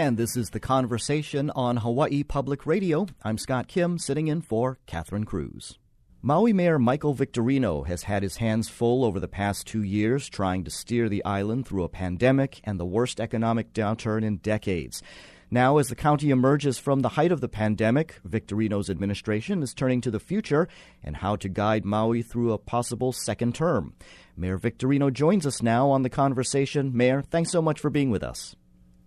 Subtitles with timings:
[0.00, 3.06] And this is The Conversation on Hawaii Public Radio.
[3.22, 5.78] I'm Scott Kim, sitting in for Catherine Cruz.
[6.22, 10.64] Maui Mayor Michael Victorino has had his hands full over the past two years trying
[10.64, 15.02] to steer the island through a pandemic and the worst economic downturn in decades.
[15.50, 20.00] Now, as the county emerges from the height of the pandemic, Victorino's administration is turning
[20.00, 20.66] to the future
[21.04, 23.92] and how to guide Maui through a possible second term.
[24.34, 26.96] Mayor Victorino joins us now on the conversation.
[26.96, 28.56] Mayor, thanks so much for being with us.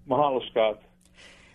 [0.10, 0.82] Mahalo, Scott.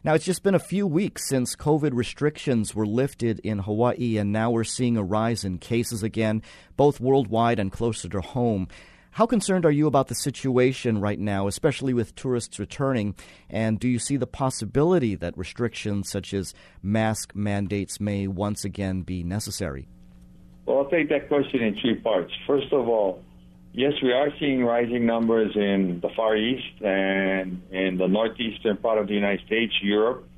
[0.05, 4.33] Now, it's just been a few weeks since COVID restrictions were lifted in Hawaii, and
[4.33, 6.43] now we're seeing a rise in cases again,
[6.77, 8.69] both worldwide and closer to home.
[9.11, 13.17] How concerned are you about the situation right now, especially with tourists returning?
[13.51, 19.03] And do you see the possibility that restrictions such as mask mandates may once again
[19.03, 19.89] be necessary?
[20.67, 22.33] Well, I'll take that question in three parts.
[22.47, 23.25] First of all,
[23.73, 28.99] yes, we are seeing rising numbers in the Far East and in the northeastern part
[28.99, 30.29] of the United States, Europe.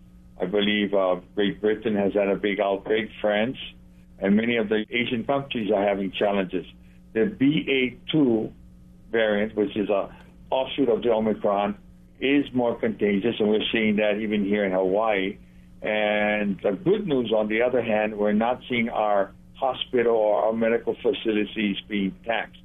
[0.41, 3.59] I believe uh, Great Britain has had a big outbreak, France,
[4.19, 6.67] and many of the Asian countries are having challenges.
[7.13, 8.53] The BA2
[9.11, 10.15] variant, which is a
[10.51, 11.77] offshoot of the Omicron,
[12.21, 15.39] is more contagious, and we're seeing that even here in Hawaii.
[15.83, 20.53] And the good news, on the other hand, we're not seeing our hospital or our
[20.53, 22.61] medical facilities being taxed.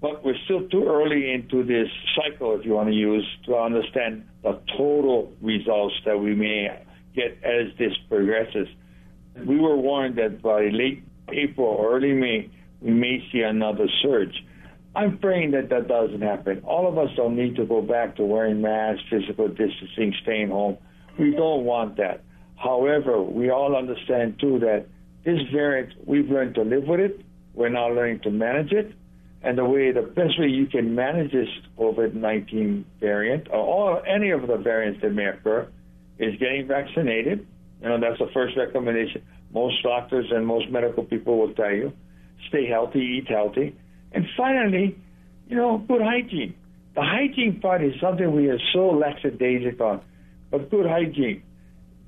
[0.00, 4.24] But we're still too early into this cycle, if you want to use, to understand
[4.42, 6.68] the total results that we may
[7.14, 8.68] get as this progresses.
[9.46, 11.02] We were warned that by late
[11.32, 14.34] April early May, we may see another surge.
[14.94, 16.62] I'm praying that that doesn't happen.
[16.64, 20.78] All of us don't need to go back to wearing masks, physical distancing, staying home.
[21.18, 22.22] We don't want that.
[22.56, 24.86] However, we all understand too that
[25.24, 27.20] this variant, we've learned to live with it.
[27.54, 28.92] We're now learning to manage it.
[29.42, 31.48] And the way, the best way you can manage this
[31.78, 35.68] COVID-19 variant, or all, any of the variants that may occur,
[36.18, 37.46] is getting vaccinated.
[37.82, 39.22] You know, that's the first recommendation.
[39.52, 41.92] Most doctors and most medical people will tell you,
[42.48, 43.76] stay healthy, eat healthy
[44.16, 44.96] and finally,
[45.48, 46.54] you know, good hygiene.
[46.94, 50.00] The hygiene part is something we are so lackadaisic on,
[50.50, 51.42] but good hygiene.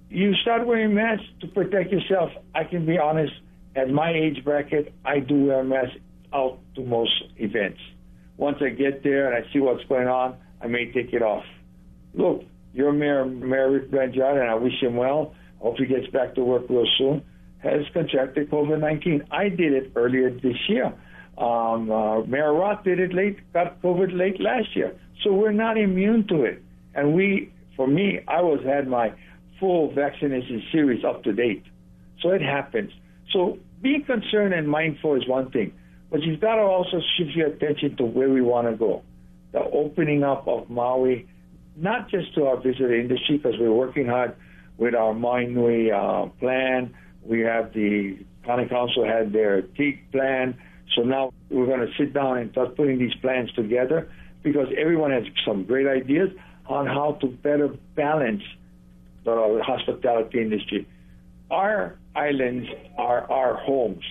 [0.09, 2.31] You start wearing masks to protect yourself.
[2.55, 3.35] I can be honest,
[3.77, 5.93] at my age bracket, I do wear a mask
[6.33, 7.81] out to most events.
[8.37, 11.45] Once I get there and I see what's going on, I may take it off.
[12.15, 15.35] Look, your mayor, Mayor Rick Blangiardi, and I wish him well.
[15.61, 17.25] Hope he gets back to work real soon.
[17.59, 19.25] Has contracted COVID 19.
[19.33, 20.93] I did it earlier this year.
[21.37, 24.97] Um, uh, Mayor Roth did it late, got COVID late last year.
[25.23, 26.63] So we're not immune to it.
[26.95, 29.13] And we, for me, I was had my
[29.61, 31.65] full vaccination series up to date.
[32.23, 32.91] So it happens.
[33.33, 35.73] So being concerned and mindful is one thing,
[36.11, 39.03] but you've got to also shift your attention to where we want to go.
[39.53, 41.29] The opening up of Maui,
[41.77, 44.37] not just to our visitor industry, because we're working hard
[44.77, 46.95] with our Mainui uh, plan.
[47.23, 50.59] We have the county council had their TEAG plan
[50.95, 54.09] so now we're going to sit down and start putting these plans together
[54.43, 56.31] because everyone has some great ideas
[56.67, 58.43] on how to better balance
[59.25, 60.87] the hospitality industry.
[61.51, 64.05] Our islands are our homes.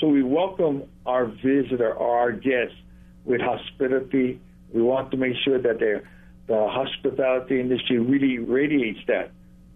[0.00, 2.76] So we welcome our visitor or our guests
[3.24, 4.40] with hospitality.
[4.72, 9.30] We want to make sure that the hospitality industry really radiates that.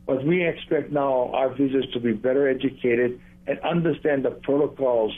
[0.06, 5.12] But we expect now our visitors to be better educated and understand the protocols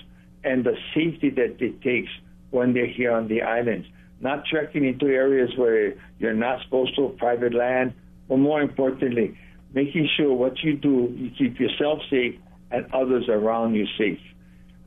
[0.45, 2.11] and the safety that it takes
[2.51, 3.87] when they're here on the islands.
[4.21, 7.95] Not trekking into areas where you're not supposed to, private land,
[8.29, 9.37] but more importantly,
[9.73, 12.39] making sure what you do, you keep yourself safe
[12.71, 14.21] and others around you safe.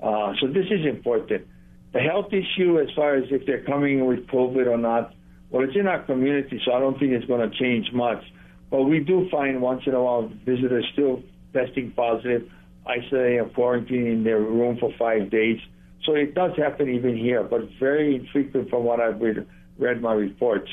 [0.05, 1.47] Uh, so this is important.
[1.93, 5.13] The health issue, as far as if they're coming with COVID or not,
[5.49, 8.23] well, it's in our community, so I don't think it's going to change much.
[8.69, 11.23] But we do find once in a while visitors still
[11.53, 12.49] testing positive
[12.85, 15.57] isolating and quarantining in their room for five days.
[16.05, 19.47] So it does happen even here, but very infrequent from what I've read,
[19.79, 20.69] read my reports.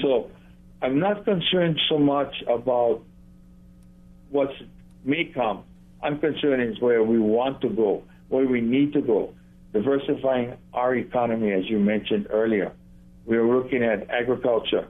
[0.00, 0.30] So
[0.80, 3.02] I'm not concerned so much about
[4.30, 4.48] what
[5.04, 5.64] may come.
[6.02, 9.34] I'm concerned is where we want to go, where we need to go,
[9.72, 12.72] diversifying our economy, as you mentioned earlier.
[13.26, 14.88] We're looking at agriculture.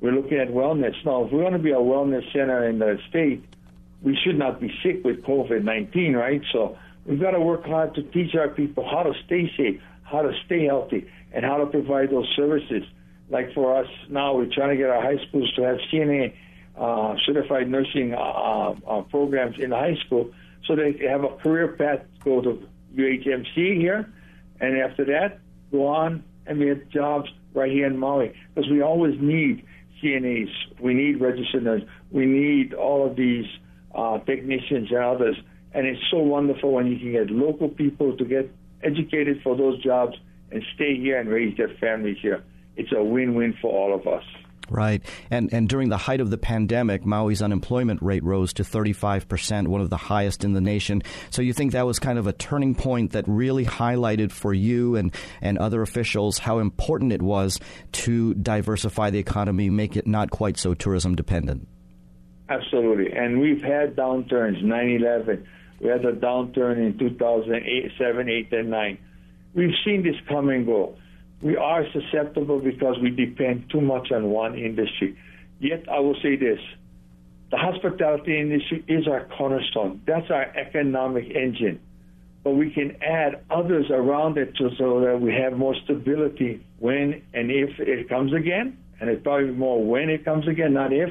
[0.00, 0.94] We're looking at wellness.
[1.04, 3.44] Now, if we want to be a wellness center in the state,
[4.02, 6.42] we should not be sick with COVID 19, right?
[6.52, 10.22] So we've got to work hard to teach our people how to stay safe, how
[10.22, 12.84] to stay healthy, and how to provide those services.
[13.28, 16.34] Like for us now, we're trying to get our high schools to have CNA
[16.78, 20.30] uh, certified nursing uh, uh, programs in the high school
[20.68, 24.12] so they have a career path to go to UHMC here,
[24.60, 25.40] and after that,
[25.70, 29.64] go on and get jobs right here in Maui because we always need
[30.02, 30.50] CNAs,
[30.80, 33.46] we need registered nurses, we need all of these
[33.94, 35.36] uh, technicians and others.
[35.72, 38.50] And it's so wonderful when you can get local people to get
[38.82, 40.16] educated for those jobs
[40.50, 42.42] and stay here and raise their families here.
[42.76, 44.24] It's a win-win for all of us.
[44.70, 45.02] Right.
[45.30, 49.80] And and during the height of the pandemic, Maui's unemployment rate rose to 35%, one
[49.80, 51.02] of the highest in the nation.
[51.30, 54.96] So you think that was kind of a turning point that really highlighted for you
[54.96, 57.58] and, and other officials how important it was
[57.92, 61.66] to diversify the economy, make it not quite so tourism dependent?
[62.48, 63.12] Absolutely.
[63.12, 65.44] And we've had downturns, 9-11.
[65.80, 68.98] We had a downturn in 2008, 7, 8, and 9.
[69.54, 70.96] We've seen this come and go
[71.40, 75.16] we are susceptible because we depend too much on one industry.
[75.60, 76.60] Yet, I will say this
[77.50, 81.80] the hospitality industry is our cornerstone, that's our economic engine.
[82.44, 87.50] But we can add others around it so that we have more stability when and
[87.50, 88.78] if it comes again.
[89.00, 91.10] And it's probably more when it comes again, not if.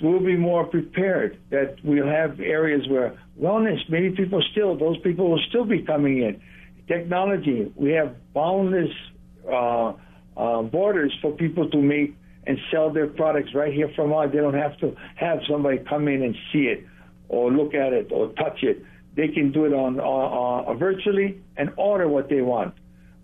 [0.00, 5.30] We'll be more prepared that we'll have areas where wellness, many people still, those people
[5.30, 6.40] will still be coming in.
[6.86, 8.90] Technology, we have boundless
[9.50, 9.92] uh,
[10.36, 12.16] uh, borders for people to make
[12.46, 14.28] and sell their products right here from us.
[14.32, 16.86] They don't have to have somebody come in and see it
[17.28, 18.82] or look at it or touch it.
[19.14, 22.74] They can do it on, on, on virtually and order what they want.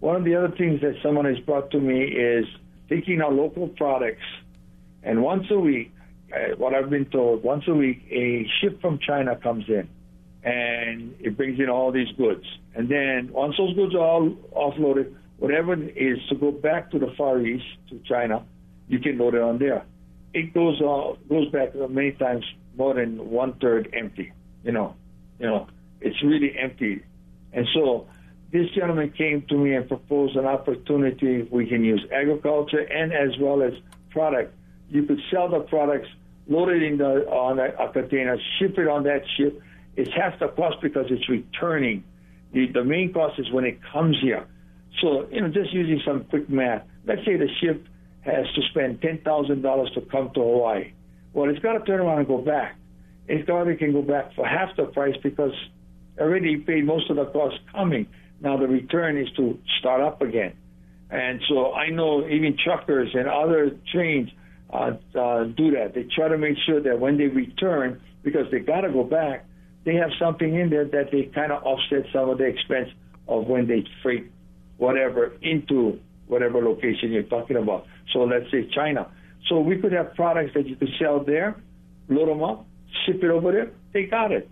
[0.00, 2.44] One of the other things that someone has brought to me is
[2.88, 4.24] taking our local products
[5.04, 5.92] and once a week,
[6.34, 9.88] uh, what I've been told, once a week, a ship from China comes in
[10.42, 12.44] and it brings in all these goods.
[12.74, 17.12] And then once those goods are all offloaded, whatever is to go back to the
[17.18, 18.46] Far East, to China,
[18.88, 19.84] you can load it on there.
[20.32, 22.44] It goes uh, goes back many times
[22.78, 24.32] more than one third empty.
[24.64, 24.96] You know,
[25.38, 25.68] you know,
[26.00, 27.04] it's really empty.
[27.52, 28.06] And so
[28.52, 31.42] this gentleman came to me and proposed an opportunity.
[31.42, 33.74] We can use agriculture and as well as
[34.10, 34.54] product.
[34.88, 36.08] You could sell the products,
[36.48, 39.60] load it in the on a, a container, ship it on that ship.
[39.94, 42.02] It's half the cost because it's returning.
[42.52, 44.46] The, the main cost is when it comes here.
[45.00, 47.86] So, you know, just using some quick math, let's say the ship
[48.20, 50.92] has to spend $10,000 to come to Hawaii.
[51.32, 52.76] Well, it's got to turn around and go back.
[53.26, 55.52] It probably can go back for half the price because
[56.18, 58.06] already paid most of the cost coming.
[58.40, 60.54] Now the return is to start up again.
[61.10, 64.30] And so I know even truckers and other trains
[64.70, 65.92] uh, uh, do that.
[65.94, 69.46] They try to make sure that when they return, because they got to go back,
[69.84, 72.88] they have something in there that they kind of offset some of the expense
[73.28, 74.30] of when they freight
[74.84, 77.86] whatever into whatever location you're talking about.
[78.12, 79.10] So let's say China.
[79.48, 81.56] So we could have products that you could sell there,
[82.08, 82.66] load them up,
[83.04, 83.70] ship it over there.
[83.92, 84.48] They got it.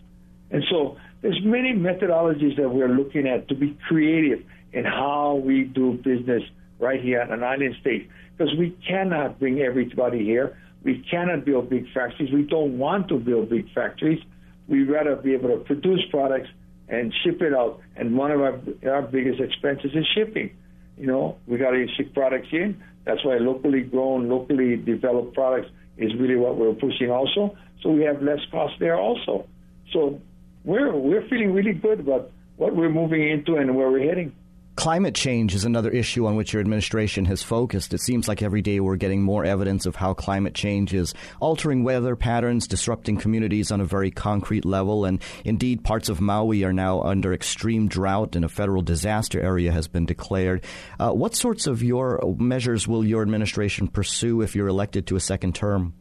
[0.51, 5.65] And so there's many methodologies that we're looking at to be creative in how we
[5.65, 6.43] do business
[6.79, 10.59] right here in an island state because we cannot bring everybody here.
[10.83, 12.33] We cannot build big factories.
[12.33, 14.21] We don't want to build big factories.
[14.69, 16.49] We'd rather be able to produce products
[16.89, 17.81] and ship it out.
[17.97, 18.61] And one of our,
[18.91, 20.55] our biggest expenses is shipping.
[20.99, 22.83] You know, we got to ship products in.
[23.05, 27.57] That's why locally grown, locally developed products is really what we're pushing also.
[27.83, 29.47] So we have less cost there also.
[29.93, 30.21] So
[30.65, 34.33] we're we're feeling really good about what we're moving into and where we're heading.
[34.75, 37.93] Climate change is another issue on which your administration has focused.
[37.93, 41.85] It seems like every day we're getting more evidence of how climate change is altering
[41.85, 46.73] weather patterns, disrupting communities on a very concrete level, and indeed parts of Maui are
[46.73, 50.65] now under extreme drought and a federal disaster area has been declared.
[50.99, 55.21] Uh, what sorts of your measures will your administration pursue if you're elected to a
[55.21, 55.93] second term?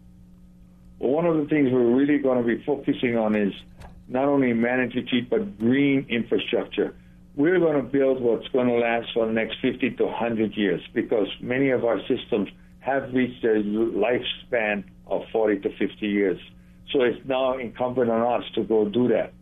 [0.97, 3.53] Well, one of the things we're really going to be focusing on is
[4.07, 6.95] not only managing heat, but green infrastructure
[7.35, 10.81] we're going to build what's going to last for the next 50 to 100 years
[10.93, 16.39] because many of our systems have reached their lifespan of 40 to 50 years.
[16.91, 19.33] So it's now incumbent on us to go do that.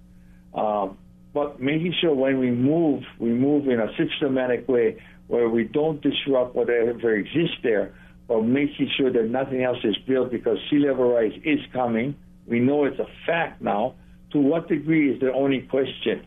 [0.58, 0.98] Um,
[1.34, 6.02] but making sure when we move, we move in a systematic way where we don't
[6.02, 7.94] disrupt whatever exists there,
[8.28, 12.16] but making sure that nothing else is built because sea level rise is coming.
[12.48, 13.96] We know it's a fact now.
[14.32, 16.26] To what degree is the only question?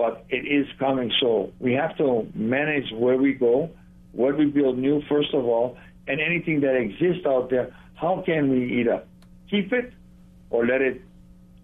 [0.00, 1.12] But it is coming.
[1.20, 3.68] So we have to manage where we go,
[4.12, 5.76] what we build new, first of all,
[6.08, 7.76] and anything that exists out there.
[7.96, 9.02] How can we either
[9.50, 9.92] keep it
[10.48, 11.02] or let it,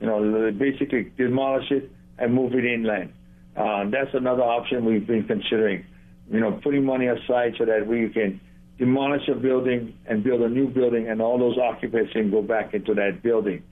[0.00, 3.14] you know, basically demolish it and move it inland?
[3.56, 5.86] Uh, that's another option we've been considering.
[6.30, 8.38] You know, putting money aside so that we can
[8.76, 12.74] demolish a building and build a new building, and all those occupants can go back
[12.74, 13.62] into that building.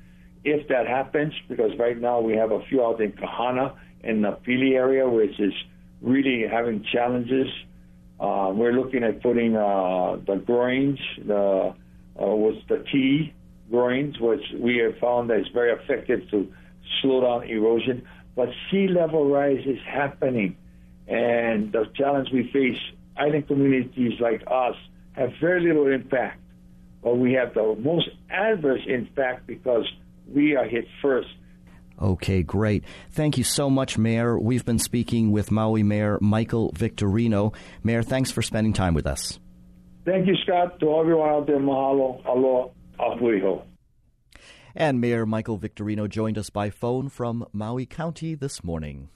[0.42, 4.38] If that happens, because right now we have a few out in Kahana in the
[4.46, 5.52] Pili area, which is
[6.00, 7.48] really having challenges.
[8.20, 11.74] Uh, we're looking at putting uh, the groins, the
[12.20, 13.32] uh, was the tea
[13.70, 16.52] growings, which we have found that is very effective to
[17.00, 18.06] slow down erosion.
[18.36, 20.56] But sea level rise is happening,
[21.08, 22.80] and the challenge we face,
[23.16, 24.76] island communities like us,
[25.12, 26.40] have very little impact.
[27.02, 29.86] But we have the most adverse impact because
[30.32, 31.28] we are hit first.
[32.00, 32.84] Okay, great.
[33.10, 34.38] Thank you so much, Mayor.
[34.38, 37.54] We've been speaking with Maui Mayor Michael Victorino.
[37.82, 39.38] Mayor, thanks for spending time with us.
[40.04, 40.80] Thank you, Scott.
[40.80, 43.62] To everyone out there, mahalo, aloha, ahuiho.
[44.74, 49.08] And Mayor Michael Victorino joined us by phone from Maui County this morning.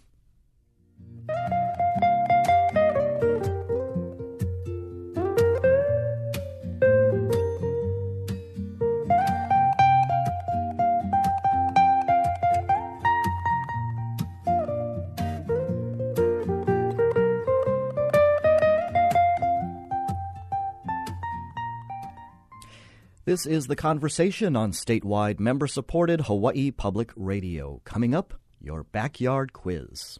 [23.28, 27.82] This is The Conversation on statewide member supported Hawaii Public Radio.
[27.84, 30.18] Coming up, your backyard quiz.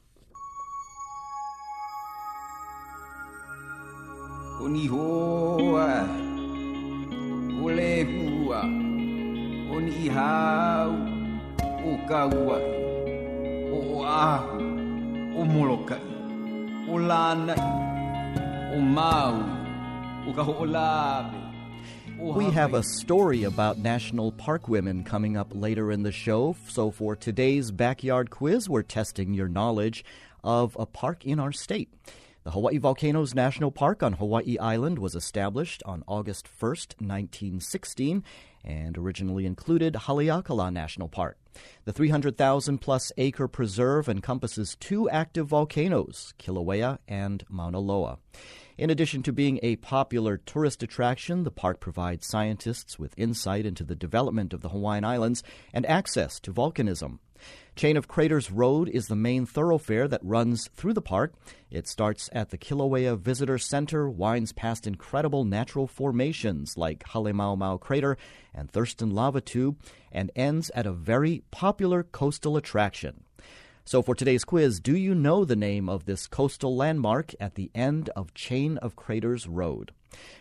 [22.18, 26.56] We have a story about national park women coming up later in the show.
[26.68, 30.04] So, for today's backyard quiz, we're testing your knowledge
[30.42, 31.88] of a park in our state.
[32.42, 38.24] The Hawaii Volcanoes National Park on Hawaii Island was established on August 1st, 1916,
[38.68, 41.38] and originally included Haleakala National Park.
[41.86, 48.18] The 300,000 plus acre preserve encompasses two active volcanoes, Kilauea and Mauna Loa.
[48.76, 53.82] In addition to being a popular tourist attraction, the park provides scientists with insight into
[53.82, 57.18] the development of the Hawaiian Islands and access to volcanism.
[57.76, 61.34] Chain of Craters Road is the main thoroughfare that runs through the park.
[61.70, 68.16] It starts at the Kilauea Visitor Center, winds past incredible natural formations like Halemaumau Crater
[68.54, 69.78] and Thurston Lava Tube,
[70.10, 73.24] and ends at a very popular coastal attraction.
[73.84, 77.70] So, for today's quiz, do you know the name of this coastal landmark at the
[77.74, 79.92] end of Chain of Craters Road?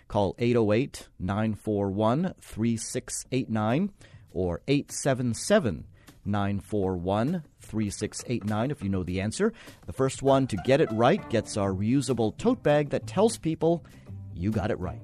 [0.08, 3.92] Call 808 941 3689
[4.32, 5.86] or 877
[6.28, 9.54] 941 3689 if you know the answer.
[9.86, 13.86] The first one to get it right gets our reusable tote bag that tells people
[14.34, 15.02] you got it right.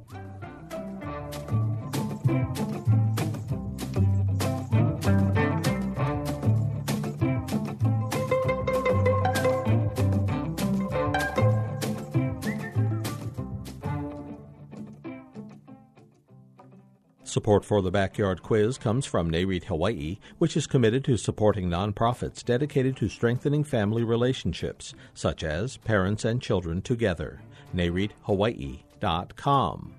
[17.34, 22.46] Support for the Backyard Quiz comes from NAREIT Hawaii, which is committed to supporting nonprofits
[22.46, 27.42] dedicated to strengthening family relationships, such as Parents and Children Together.
[27.76, 29.96] NAREITHawaii.com.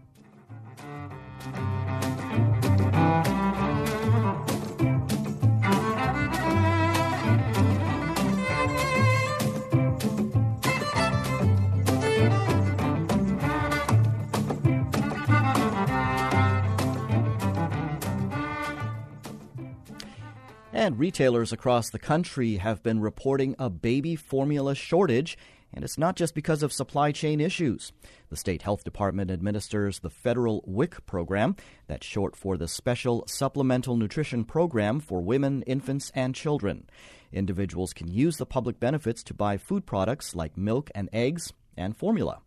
[20.84, 25.38] And retailers across the country have been reporting a baby formula shortage,
[25.72, 27.90] and it's not just because of supply chain issues.
[28.28, 33.96] The state health department administers the federal WIC program, that's short for the Special Supplemental
[33.96, 36.86] Nutrition Program for Women, Infants, and Children.
[37.32, 41.96] Individuals can use the public benefits to buy food products like milk and eggs and
[41.96, 42.40] formula.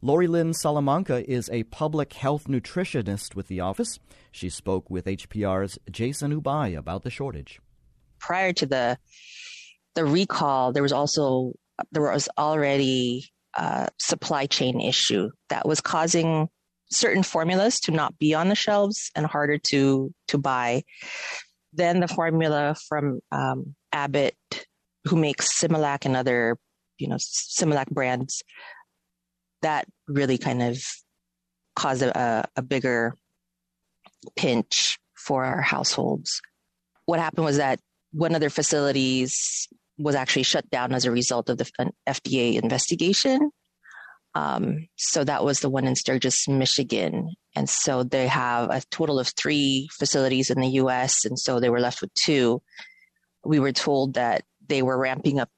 [0.00, 3.98] Lori Lynn Salamanca is a public health nutritionist with the office.
[4.30, 7.60] She spoke with HPR's Jason Ubay about the shortage
[8.22, 8.96] prior to the
[9.94, 11.52] the recall, there was also
[11.90, 16.48] there was already a supply chain issue that was causing
[16.90, 20.82] certain formulas to not be on the shelves and harder to to buy.
[21.74, 24.36] Then the formula from um, Abbott,
[25.04, 26.56] who makes Similac and other
[26.98, 28.42] you know Similac brands,
[29.60, 30.78] that really kind of
[31.74, 33.14] caused a, a bigger
[34.36, 36.40] pinch for our households.
[37.06, 37.80] What happened was that
[38.12, 43.50] one of their facilities was actually shut down as a result of the FDA investigation.
[44.34, 47.34] Um, so that was the one in Sturgis, Michigan.
[47.54, 51.24] And so they have a total of three facilities in the US.
[51.24, 52.62] And so they were left with two.
[53.44, 55.50] We were told that they were ramping up,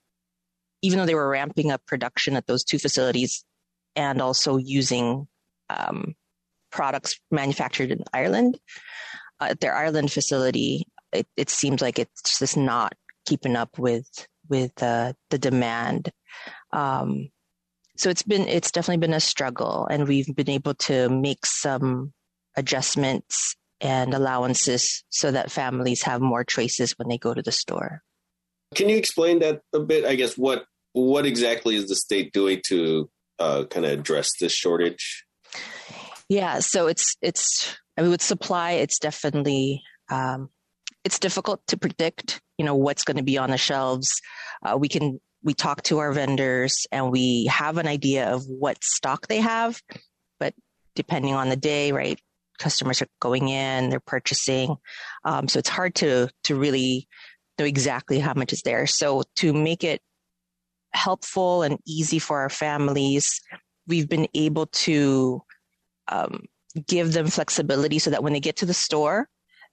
[0.83, 3.45] even though they were ramping up production at those two facilities
[3.95, 5.29] and also using
[5.71, 6.15] um,
[6.73, 8.59] products manufactured in Ireland.
[9.41, 12.95] Uh, at their Ireland facility, it, it seems like it's just not
[13.27, 14.09] keeping up with
[14.49, 16.11] with uh, the demand.
[16.73, 17.31] Um,
[17.97, 22.13] so it's been it's definitely been a struggle, and we've been able to make some
[22.57, 28.03] adjustments and allowances so that families have more choices when they go to the store.
[28.75, 30.05] Can you explain that a bit?
[30.05, 34.53] I guess what what exactly is the state doing to uh, kind of address this
[34.53, 35.25] shortage?
[36.29, 40.51] Yeah, so it's it's I mean with supply, it's definitely um,
[41.05, 42.41] it's difficult to predict.
[42.59, 44.11] You know what's going to be on the shelves.
[44.63, 48.83] Uh, we can we talk to our vendors and we have an idea of what
[48.83, 49.81] stock they have,
[50.41, 50.55] but
[50.95, 52.19] depending on the day, right?
[52.59, 54.77] Customers are going in, they're purchasing,
[55.25, 57.09] um, so it's hard to to really
[57.59, 58.87] know exactly how much is there.
[58.87, 60.01] So to make it
[60.93, 63.41] helpful and easy for our families,
[63.87, 65.43] we've been able to
[66.09, 66.47] um,
[66.87, 69.29] give them flexibility so that when they get to the store,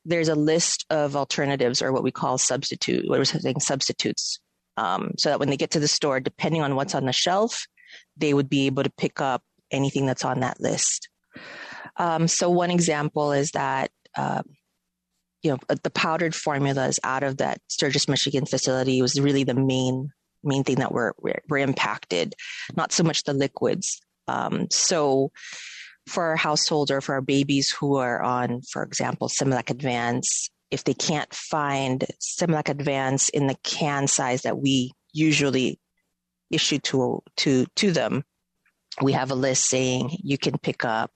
[0.05, 4.39] there's a list of alternatives or what we call substitute, what we're saying substitutes.
[4.77, 7.67] Um, so that when they get to the store, depending on what's on the shelf,
[8.17, 11.09] they would be able to pick up anything that's on that list.
[11.97, 14.43] Um, so one example is that uh,
[15.43, 20.11] you know the powdered formulas out of that Sturgis, Michigan facility was really the main
[20.43, 21.15] main thing that were
[21.49, 22.35] were impacted,
[22.75, 24.01] not so much the liquids.
[24.27, 25.31] Um, so
[26.07, 30.83] for our household or for our babies who are on, for example, Similac Advance, if
[30.83, 35.79] they can't find Similac Advance in the can size that we usually
[36.49, 38.23] issue to to to them,
[39.01, 41.11] we have a list saying you can pick up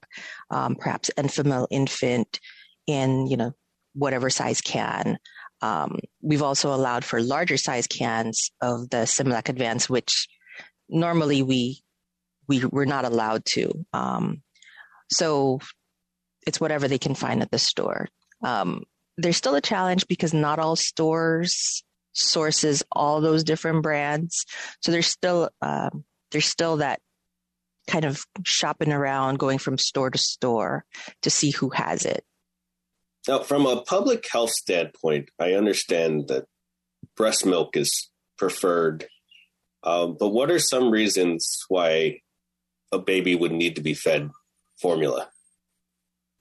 [0.50, 2.40] um, perhaps Enfamil infant
[2.88, 3.54] in you know
[3.94, 5.18] whatever size can.
[5.62, 10.28] Um, we've also allowed for larger size cans of the Similac Advance, which
[10.90, 11.82] normally we
[12.48, 13.86] we were not allowed to.
[13.94, 14.44] Um,
[15.12, 15.60] so
[16.46, 18.08] it's whatever they can find at the store.
[18.44, 18.84] Um,
[19.18, 21.84] there's still a challenge because not all stores
[22.16, 24.46] sources all those different brands.
[24.82, 27.00] So there's still um, there's still that
[27.88, 30.86] kind of shopping around, going from store to store
[31.22, 32.24] to see who has it.
[33.28, 36.46] Now, from a public health standpoint, I understand that
[37.16, 39.08] breast milk is preferred,
[39.84, 42.22] um, but what are some reasons why
[42.92, 44.30] a baby would need to be fed
[44.80, 45.30] formula?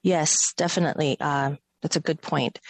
[0.02, 1.16] Yes, definitely.
[1.20, 2.60] Uh, that's a good point.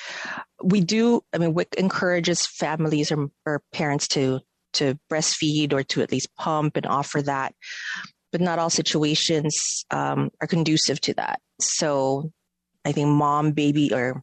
[0.63, 1.23] We do.
[1.33, 4.41] I mean, WIC encourages families or, or parents to
[4.75, 7.55] to breastfeed or to at least pump and offer that,
[8.33, 11.41] but not all situations um, are conducive to that.
[11.61, 12.33] So
[12.85, 14.23] I think mom baby or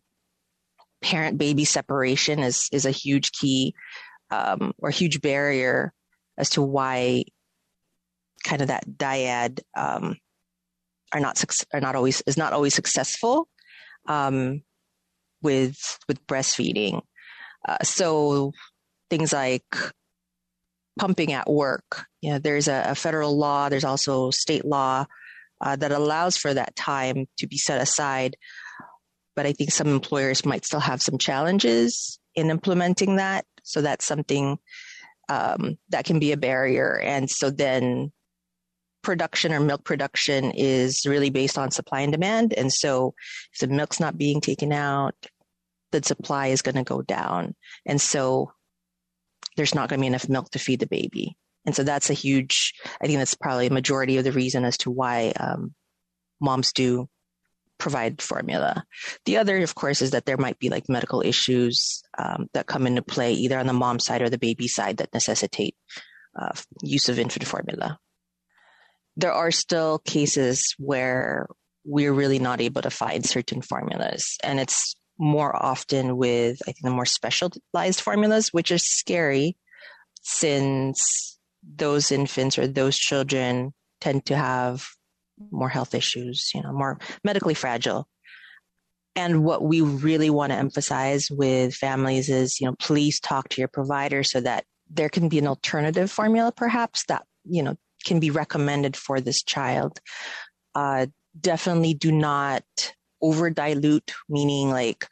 [1.01, 3.73] parent baby separation is is a huge key
[4.29, 5.93] um, or huge barrier
[6.37, 7.23] as to why
[8.43, 10.17] kind of that dyad um,
[11.13, 11.43] are not
[11.73, 13.47] are not always is not always successful
[14.07, 14.61] um,
[15.41, 17.01] with with breastfeeding.
[17.67, 18.51] Uh, so
[19.09, 19.63] things like
[20.99, 22.05] pumping at work.
[22.21, 23.69] You know, there's a, a federal law.
[23.69, 25.05] There's also state law
[25.59, 28.35] uh, that allows for that time to be set aside.
[29.35, 33.45] But I think some employers might still have some challenges in implementing that.
[33.63, 34.57] So that's something
[35.29, 36.99] um, that can be a barrier.
[36.99, 38.11] And so then
[39.01, 42.53] production or milk production is really based on supply and demand.
[42.53, 43.13] And so
[43.53, 45.15] if the milk's not being taken out,
[45.91, 47.55] the supply is going to go down.
[47.85, 48.51] And so
[49.57, 51.35] there's not going to be enough milk to feed the baby.
[51.65, 54.77] And so that's a huge, I think that's probably a majority of the reason as
[54.79, 55.73] to why um,
[56.39, 57.07] moms do
[57.77, 58.83] provide formula.
[59.25, 62.87] The other, of course, is that there might be like medical issues um, that come
[62.87, 65.75] into play either on the mom side or the baby side that necessitate
[66.39, 67.99] uh, use of infant formula.
[69.17, 71.47] There are still cases where
[71.83, 76.83] we're really not able to find certain formulas, and it's more often with I think
[76.83, 79.55] the more specialized formulas, which is scary
[80.21, 84.87] since those infants or those children tend to have
[85.51, 88.07] more health issues, you know, more medically fragile.
[89.15, 93.61] And what we really want to emphasize with families is, you know, please talk to
[93.61, 98.19] your provider so that there can be an alternative formula perhaps that, you know, can
[98.19, 99.99] be recommended for this child.
[100.75, 101.07] Uh,
[101.39, 102.63] definitely do not
[103.21, 105.07] over dilute, meaning like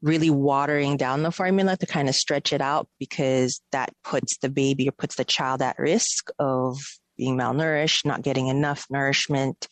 [0.00, 4.48] really watering down the formula to kind of stretch it out because that puts the
[4.48, 6.78] baby or puts the child at risk of
[7.16, 9.66] being malnourished, not getting enough nourishment.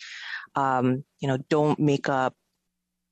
[0.57, 2.35] Um, you know, don't make up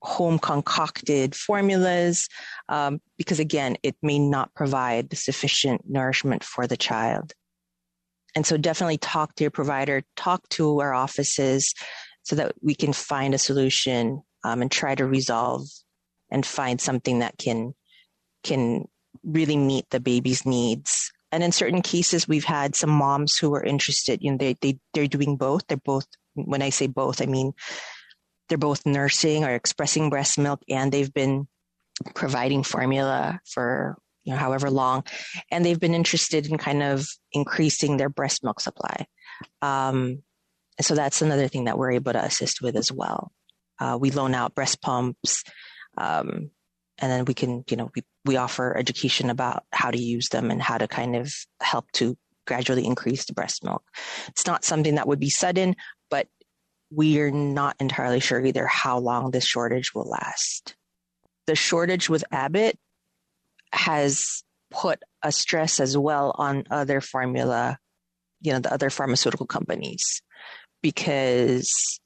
[0.01, 2.27] home concocted formulas
[2.69, 7.33] um, because again, it may not provide sufficient nourishment for the child.
[8.35, 11.73] And so definitely talk to your provider, talk to our offices,
[12.23, 15.67] so that we can find a solution um, and try to resolve
[16.31, 17.73] and find something that can
[18.43, 18.85] can
[19.23, 21.11] really meet the baby's needs.
[21.31, 24.21] And in certain cases, we've had some moms who are interested.
[24.21, 25.67] You know, they they they're doing both.
[25.67, 26.07] They're both.
[26.33, 27.53] When I say both, I mean
[28.49, 31.47] they're both nursing or expressing breast milk, and they've been
[32.13, 35.03] providing formula for you know however long,
[35.51, 39.05] and they've been interested in kind of increasing their breast milk supply.
[39.61, 40.23] Um,
[40.81, 43.31] so that's another thing that we're able to assist with as well.
[43.79, 45.43] Uh, we loan out breast pumps,
[45.97, 46.51] um,
[46.97, 50.51] and then we can, you know, we, we offer education about how to use them
[50.51, 53.83] and how to kind of help to gradually increase the breast milk.
[54.27, 55.75] It's not something that would be sudden,
[56.09, 56.27] but
[56.91, 60.75] we're not entirely sure either how long this shortage will last.
[61.47, 62.77] The shortage with Abbott
[63.75, 67.77] has put a stress as well on other formula,
[68.41, 70.21] you know, the other pharmaceutical companies,
[70.81, 71.99] because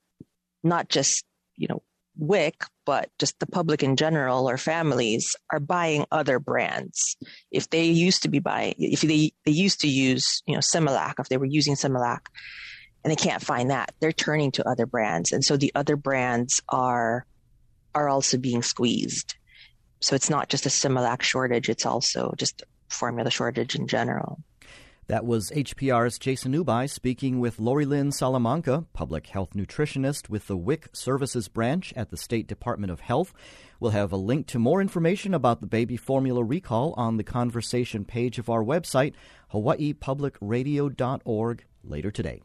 [0.64, 1.24] not just,
[1.58, 1.82] you know,
[2.18, 7.16] WIC, but just the public in general or families are buying other brands.
[7.52, 11.14] If they used to be buying, if they, they used to use, you know, Similac,
[11.20, 12.20] if they were using Similac
[13.04, 15.32] and they can't find that, they're turning to other brands.
[15.32, 17.26] And so the other brands are,
[17.96, 19.36] are also being squeezed.
[20.02, 24.40] So it's not just a Similac shortage, it's also just formula shortage in general.
[25.08, 30.56] That was HPR's Jason Ubay speaking with Lori Lynn Salamanca, public health nutritionist with the
[30.56, 33.34] WIC Services Branch at the State Department of Health.
[33.80, 38.06] We'll have a link to more information about the baby formula recall on the conversation
[38.06, 39.16] page of our website,
[39.52, 42.42] hawaiipublicradio.org, later today.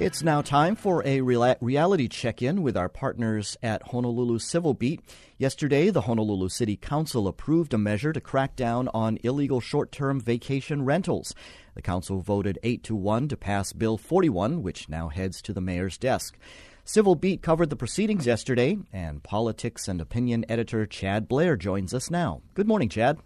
[0.00, 5.00] It's now time for a reality check in with our partners at Honolulu Civil Beat.
[5.38, 10.20] Yesterday, the Honolulu City Council approved a measure to crack down on illegal short term
[10.20, 11.34] vacation rentals.
[11.74, 15.60] The council voted 8 to 1 to pass Bill 41, which now heads to the
[15.60, 16.38] mayor's desk.
[16.84, 22.08] Civil Beat covered the proceedings yesterday, and politics and opinion editor Chad Blair joins us
[22.08, 22.40] now.
[22.54, 23.18] Good morning, Chad.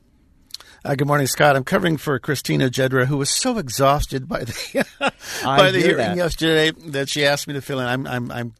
[0.85, 1.55] Uh, good morning, Scott.
[1.57, 4.87] I'm covering for Christina Jedra, who was so exhausted by the
[5.45, 6.17] by the hearing that.
[6.17, 7.87] yesterday that she asked me to fill in.
[7.87, 8.55] I'm, I'm I'm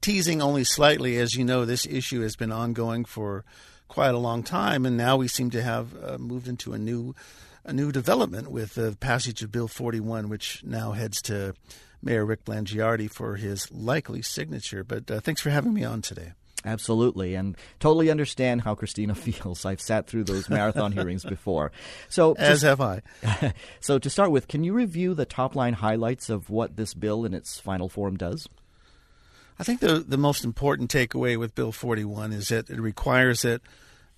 [0.00, 1.64] teasing only slightly, as you know.
[1.64, 3.44] This issue has been ongoing for
[3.88, 7.14] quite a long time, and now we seem to have uh, moved into a new
[7.64, 11.54] a new development with the passage of Bill 41, which now heads to
[12.02, 14.84] Mayor Rick Blangiardi for his likely signature.
[14.84, 16.32] But uh, thanks for having me on today.
[16.68, 19.64] Absolutely, and totally understand how Christina feels.
[19.64, 21.72] I've sat through those marathon hearings before.
[22.08, 23.02] So, as have I.
[23.80, 27.24] so, to start with, can you review the top line highlights of what this bill
[27.24, 28.48] in its final form does?
[29.58, 33.62] I think the the most important takeaway with Bill 41 is that it requires that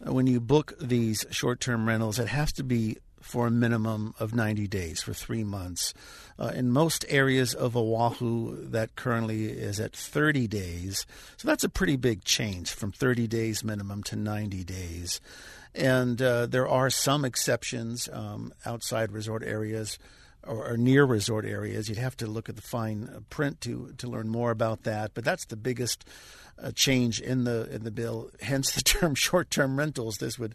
[0.07, 4.15] uh, when you book these short term rentals, it has to be for a minimum
[4.19, 5.95] of 90 days, for three months.
[6.39, 11.07] Uh, in most areas of Oahu, that currently is at 30 days.
[11.37, 15.21] So that's a pretty big change from 30 days minimum to 90 days.
[15.75, 19.99] And uh, there are some exceptions um, outside resort areas
[20.43, 21.89] or, or, near resort areas.
[21.89, 25.13] You'd have to look at the fine print to, to learn more about that.
[25.15, 26.05] But that's the biggest
[26.61, 28.31] uh, change in the in the bill.
[28.41, 30.17] Hence the term short term rentals.
[30.17, 30.55] This would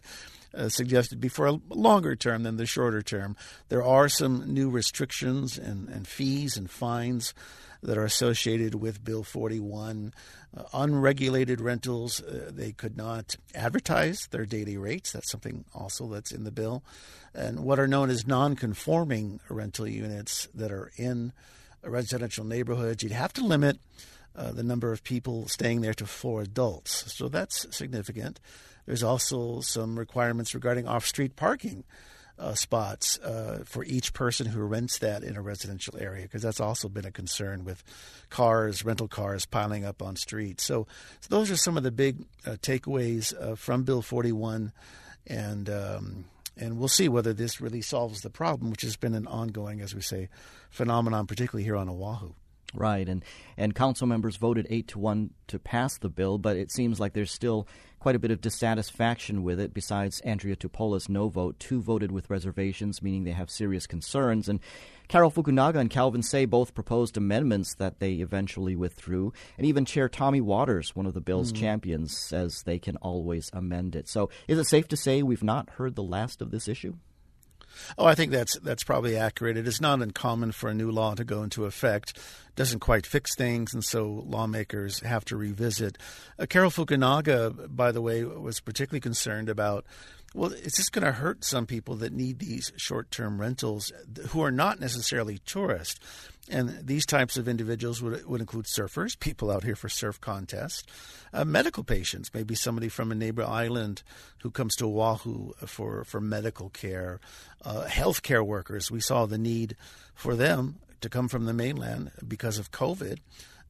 [0.56, 3.36] uh, suggested before a longer term than the shorter term.
[3.68, 7.34] There are some new restrictions and, and fees and fines
[7.82, 10.12] that are associated with Bill 41.
[10.56, 15.12] Uh, unregulated rentals, uh, they could not advertise their daily rates.
[15.12, 16.82] That's something also that's in the bill.
[17.34, 21.32] And what are known as non conforming rental units that are in
[21.82, 23.78] residential neighborhoods, you'd have to limit
[24.34, 27.12] uh, the number of people staying there to four adults.
[27.14, 28.40] So that's significant.
[28.86, 31.84] There's also some requirements regarding off street parking.
[32.38, 36.60] Uh, spots uh, for each person who rents that in a residential area, because that's
[36.60, 37.82] also been a concern with
[38.28, 40.62] cars, rental cars piling up on streets.
[40.62, 40.86] So,
[41.20, 44.70] so those are some of the big uh, takeaways uh, from Bill 41,
[45.26, 46.26] and um,
[46.58, 49.94] and we'll see whether this really solves the problem, which has been an ongoing, as
[49.94, 50.28] we say,
[50.70, 52.32] phenomenon, particularly here on Oahu.
[52.76, 53.24] Right, and
[53.56, 57.14] and council members voted eight to one to pass the bill, but it seems like
[57.14, 57.66] there's still
[57.98, 59.74] quite a bit of dissatisfaction with it.
[59.74, 64.48] Besides Andria Tupola's no vote, two voted with reservations, meaning they have serious concerns.
[64.48, 64.60] And
[65.08, 69.32] Carol Fukunaga and Calvin Say both proposed amendments that they eventually withdrew.
[69.56, 71.56] And even Chair Tommy Waters, one of the bill's mm.
[71.56, 74.08] champions, says they can always amend it.
[74.08, 76.94] So is it safe to say we've not heard the last of this issue?
[77.98, 79.56] Oh, I think that's that's probably accurate.
[79.56, 82.18] It is not uncommon for a new law to go into effect.
[82.54, 85.98] Doesn't quite fix things, and so lawmakers have to revisit.
[86.38, 89.84] Uh, Carol Fukunaga, by the way, was particularly concerned about
[90.34, 93.90] well, it's just going to hurt some people that need these short term rentals
[94.28, 95.98] who are not necessarily tourists.
[96.48, 100.84] And these types of individuals would, would include surfers, people out here for surf contests,
[101.32, 104.02] uh, medical patients, maybe somebody from a neighbor island
[104.42, 107.20] who comes to Oahu for, for medical care,
[107.64, 108.90] uh, healthcare workers.
[108.90, 109.76] We saw the need
[110.14, 113.18] for them to come from the mainland because of COVID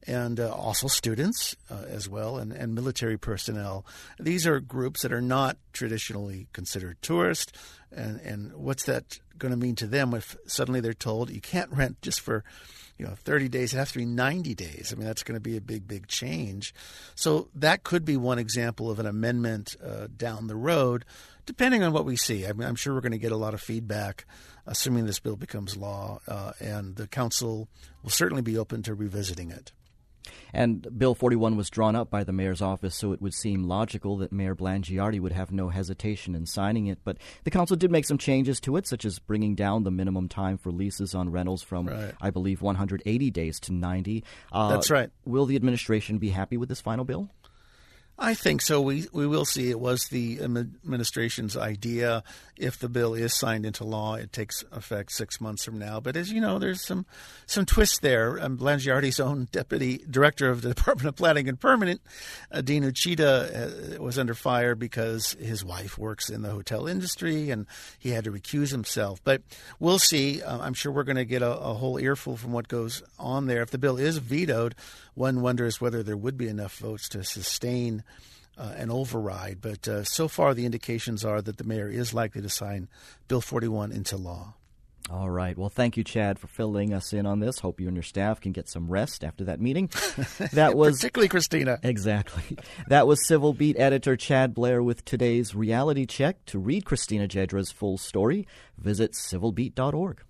[0.05, 3.85] and uh, also students uh, as well, and, and military personnel.
[4.19, 7.55] These are groups that are not traditionally considered tourist.
[7.91, 11.71] And, and what's that going to mean to them if suddenly they're told you can't
[11.71, 12.43] rent just for
[12.97, 13.73] you know 30 days?
[13.73, 14.93] It has to be 90 days.
[14.93, 16.73] I mean that's going to be a big big change.
[17.15, 21.05] So that could be one example of an amendment uh, down the road
[21.45, 22.45] depending on what we see.
[22.45, 24.25] I mean, i'm sure we're going to get a lot of feedback
[24.65, 27.69] assuming this bill becomes law uh, and the council
[28.03, 29.71] will certainly be open to revisiting it
[30.53, 34.17] and Bill 41 was drawn up by the mayor's office, so it would seem logical
[34.17, 36.99] that Mayor Blangiardi would have no hesitation in signing it.
[37.03, 40.29] But the council did make some changes to it, such as bringing down the minimum
[40.29, 42.13] time for leases on rentals from, right.
[42.21, 44.23] I believe, 180 days to 90.
[44.51, 45.09] Uh, That's right.
[45.25, 47.29] Will the administration be happy with this final bill?
[48.19, 48.81] I think so.
[48.81, 49.69] We we will see.
[49.69, 52.23] It was the administration's idea.
[52.57, 55.99] If the bill is signed into law, it takes effect six months from now.
[55.99, 57.05] But as you know, there's some
[57.45, 58.43] some twists there.
[58.43, 61.99] Um, Blangiardi's own deputy director of the Department of Planning and Permitting,
[62.51, 67.51] uh, Dean Uchida, uh, was under fire because his wife works in the hotel industry
[67.51, 67.67] and
[67.99, 69.23] he had to recuse himself.
[69.23, 69.43] But
[69.79, 70.41] we'll see.
[70.41, 73.45] Uh, I'm sure we're going to get a, a whole earful from what goes on
[73.45, 73.61] there.
[73.61, 74.73] If the bill is vetoed,
[75.17, 78.03] one wonders whether there would be enough votes to sustain
[78.57, 79.59] uh, an override.
[79.61, 82.87] But uh, so far, the indications are that the mayor is likely to sign
[83.27, 84.53] Bill 41 into law.
[85.09, 85.57] All right.
[85.57, 87.59] Well, thank you, Chad, for filling us in on this.
[87.59, 89.89] Hope you and your staff can get some rest after that meeting.
[90.51, 91.79] That was particularly Christina.
[91.81, 92.57] Exactly.
[92.87, 96.43] That was Civil Beat editor Chad Blair with today's reality check.
[96.47, 98.45] To read Christina Jedra's full story,
[98.77, 100.23] visit civilbeat.org.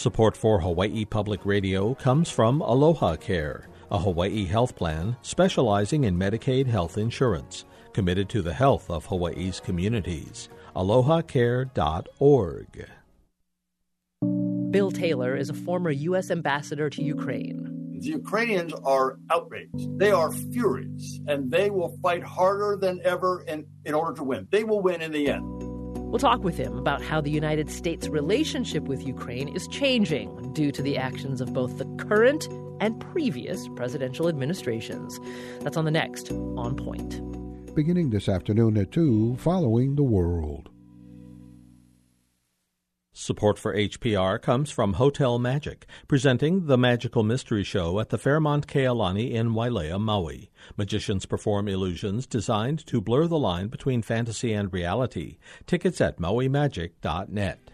[0.00, 6.18] Support for Hawaii Public Radio comes from Aloha Care, a Hawaii health plan specializing in
[6.18, 10.48] Medicaid health insurance, committed to the health of Hawaii's communities.
[10.74, 12.88] AlohaCare.org.
[14.70, 16.30] Bill Taylor is a former U.S.
[16.30, 17.98] ambassador to Ukraine.
[17.98, 19.98] The Ukrainians are outraged.
[19.98, 24.48] They are furious, and they will fight harder than ever in, in order to win.
[24.50, 25.44] They will win in the end.
[26.10, 30.72] We'll talk with him about how the United States' relationship with Ukraine is changing due
[30.72, 32.48] to the actions of both the current
[32.80, 35.20] and previous presidential administrations.
[35.60, 37.20] That's on the next On Point.
[37.76, 40.69] Beginning this afternoon at 2, following the world.
[43.20, 48.66] Support for HPR comes from Hotel Magic, presenting the Magical Mystery Show at the Fairmont
[48.66, 50.50] Kealani in Wailea, Maui.
[50.78, 55.36] Magicians perform illusions designed to blur the line between fantasy and reality.
[55.66, 57.70] Tickets at mauimagic.net.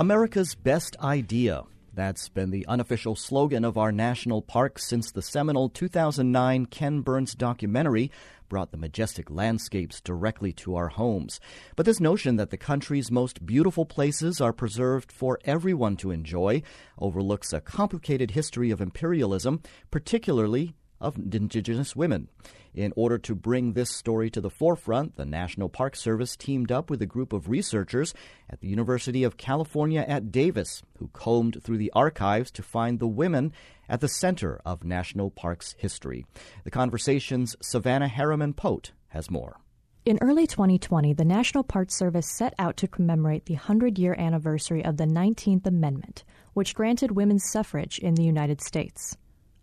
[0.00, 1.64] America's Best Idea.
[1.92, 7.34] That's been the unofficial slogan of our national parks since the seminal 2009 Ken Burns
[7.34, 8.10] documentary
[8.48, 11.38] brought the majestic landscapes directly to our homes.
[11.76, 16.62] But this notion that the country's most beautiful places are preserved for everyone to enjoy
[16.98, 19.60] overlooks a complicated history of imperialism,
[19.90, 22.28] particularly of indigenous women.
[22.74, 26.88] In order to bring this story to the forefront, the National Park Service teamed up
[26.88, 28.14] with a group of researchers
[28.48, 33.08] at the University of California at Davis who combed through the archives to find the
[33.08, 33.52] women
[33.88, 36.24] at the center of national parks history.
[36.64, 39.60] The conversation's Savannah Harriman Pote has more.
[40.06, 44.82] In early 2020, the National Park Service set out to commemorate the 100 year anniversary
[44.84, 49.16] of the 19th Amendment, which granted women's suffrage in the United States.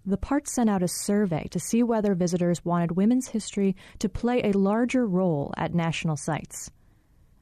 [0.08, 4.42] The park sent out a survey to see whether visitors wanted women's history to play
[4.42, 6.72] a larger role at national sites.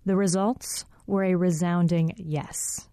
[0.03, 2.89] The results were a resounding yes.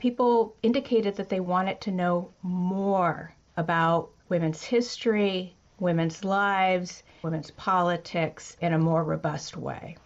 [0.00, 8.56] People indicated that they wanted to know more about women's history, women's lives, women's politics
[8.62, 9.98] in a more robust way.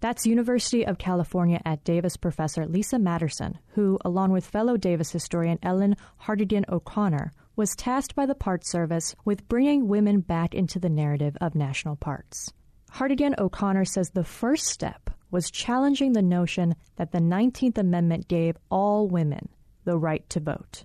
[0.00, 5.60] That's University of California at Davis professor Lisa Materson, who, along with fellow Davis historian
[5.62, 10.88] Ellen Hartigan O'Connor, was tasked by the Park Service with bringing women back into the
[10.88, 12.52] narrative of national parks.
[12.92, 18.56] Hartigan O'Connor says the first step was challenging the notion that the 19th Amendment gave
[18.70, 19.48] all women
[19.84, 20.84] the right to vote.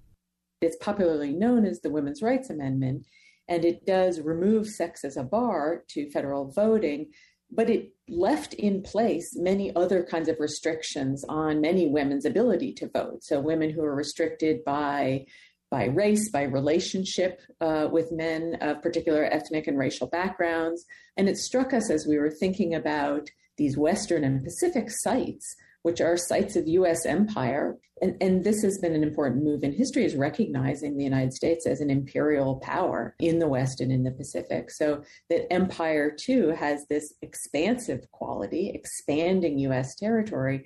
[0.62, 3.06] It's popularly known as the Women's Rights Amendment,
[3.48, 7.12] and it does remove sex as a bar to federal voting,
[7.52, 12.90] but it left in place many other kinds of restrictions on many women's ability to
[12.90, 13.24] vote.
[13.24, 15.26] So, women who are restricted by
[15.70, 20.86] by race, by relationship uh, with men of particular ethnic and racial backgrounds.
[21.18, 26.00] And it struck us as we were thinking about these Western and Pacific sites, which
[26.00, 27.78] are sites of US empire.
[28.02, 31.66] And, and this has been an important move in history, is recognizing the United States
[31.66, 34.70] as an imperial power in the West and in the Pacific.
[34.70, 40.66] So that empire too has this expansive quality, expanding US territory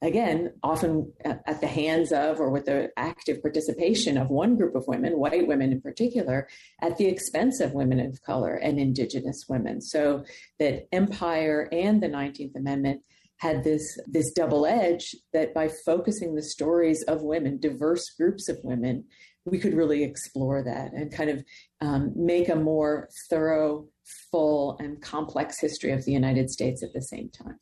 [0.00, 4.86] again, often at the hands of or with the active participation of one group of
[4.86, 6.48] women, white women in particular,
[6.80, 9.80] at the expense of women of color and indigenous women.
[9.80, 10.24] So
[10.58, 13.02] that empire and the 19th Amendment
[13.38, 18.58] had this this double edge that by focusing the stories of women, diverse groups of
[18.64, 19.04] women,
[19.44, 21.44] we could really explore that and kind of
[21.80, 23.86] um, make a more thorough,
[24.30, 27.58] full, and complex history of the United States at the same time.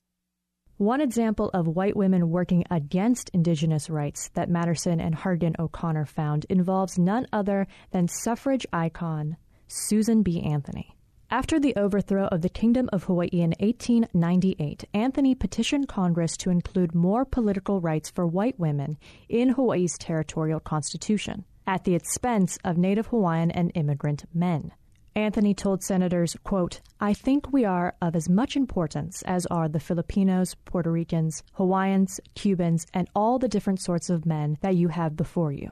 [0.78, 6.44] One example of white women working against Indigenous rights that Materson and Hartigan O'Connor found
[6.50, 10.42] involves none other than suffrage icon Susan B.
[10.42, 10.94] Anthony.
[11.30, 16.94] After the overthrow of the Kingdom of Hawaii in 1898, Anthony petitioned Congress to include
[16.94, 18.98] more political rights for white women
[19.30, 24.72] in Hawaii's territorial constitution, at the expense of Native Hawaiian and immigrant men.
[25.16, 29.80] Anthony told senators, quote, I think we are of as much importance as are the
[29.80, 35.16] Filipinos, Puerto Ricans, Hawaiians, Cubans, and all the different sorts of men that you have
[35.16, 35.70] before you.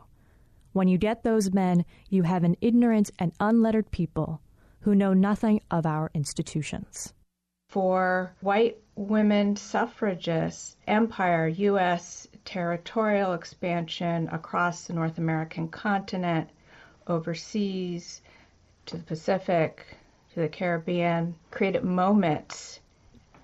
[0.73, 4.41] When you get those men, you have an ignorant and unlettered people
[4.81, 7.13] who know nothing of our institutions.
[7.69, 12.27] For white women suffragists, empire, U.S.
[12.47, 16.49] territorial expansion across the North American continent,
[17.07, 18.23] overseas,
[18.87, 19.85] to the Pacific,
[20.35, 22.81] to the Caribbean, created moments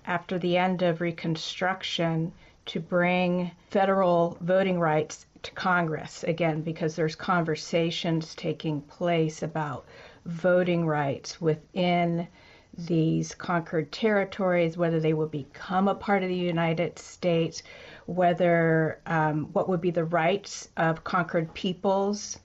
[0.05, 2.31] after the end of Reconstruction
[2.65, 6.23] to bring federal voting rights to Congress.
[6.23, 9.85] Again because there's conversations taking place about
[10.25, 12.27] voting rights within
[12.77, 17.63] these conquered territories, whether they will become a part of the United States,
[18.05, 22.39] whether um, what would be the rights of conquered peoples,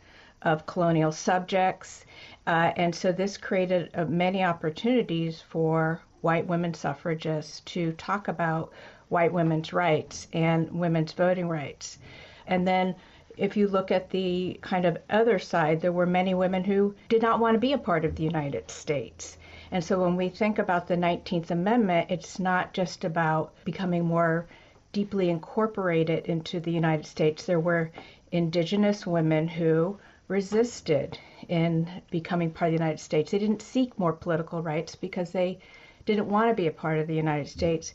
[0.47, 2.07] of colonial subjects,
[2.47, 8.73] uh, and so this created uh, many opportunities for white women suffragists to talk about
[9.09, 11.99] white women's rights and women's voting rights.
[12.47, 12.95] And then
[13.37, 17.23] if you look at the kind of other side, there were many women who did
[17.23, 19.37] not want to be a part of the United States.
[19.73, 24.47] And so when we think about the 19th Amendment, it's not just about becoming more
[24.93, 27.45] deeply incorporated into the United States.
[27.45, 27.91] There were
[28.31, 33.31] indigenous women who resisted in becoming part of the United States.
[33.31, 35.59] They didn't seek more political rights because they
[36.05, 37.95] didn't want to be a part of the United States.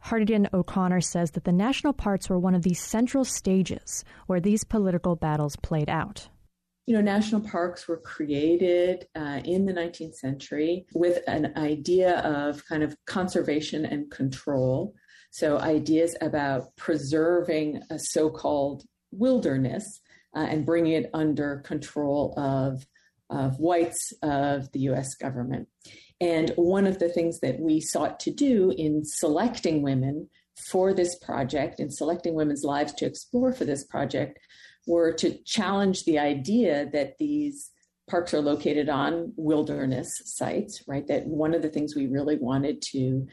[0.00, 4.64] Hartigan O'Connor says that the national parks were one of the central stages where these
[4.64, 6.28] political battles played out.
[6.86, 12.64] You know, national parks were created uh, in the 19th century with an idea of
[12.66, 14.94] kind of conservation and control.
[15.30, 20.00] So, ideas about preserving a so called wilderness
[20.34, 22.86] uh, and bringing it under control of,
[23.30, 25.68] of whites of the US government.
[26.20, 30.28] And one of the things that we sought to do in selecting women
[30.68, 34.38] for this project in selecting women's lives to explore for this project
[34.86, 37.70] were to challenge the idea that these
[38.08, 41.06] parks are located on wilderness sites, right?
[41.06, 43.26] That one of the things we really wanted to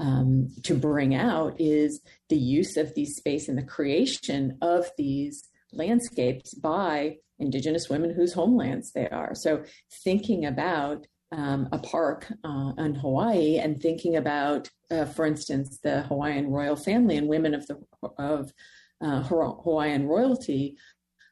[0.00, 5.48] um, to bring out is the use of these space and the creation of these
[5.76, 9.34] landscapes by indigenous women whose homelands they are.
[9.34, 9.64] So
[10.04, 16.02] thinking about um, a park uh, in Hawaii and thinking about, uh, for instance, the
[16.02, 17.78] Hawaiian royal family and women of the
[18.18, 18.52] of
[19.00, 20.76] uh, Hawaiian royalty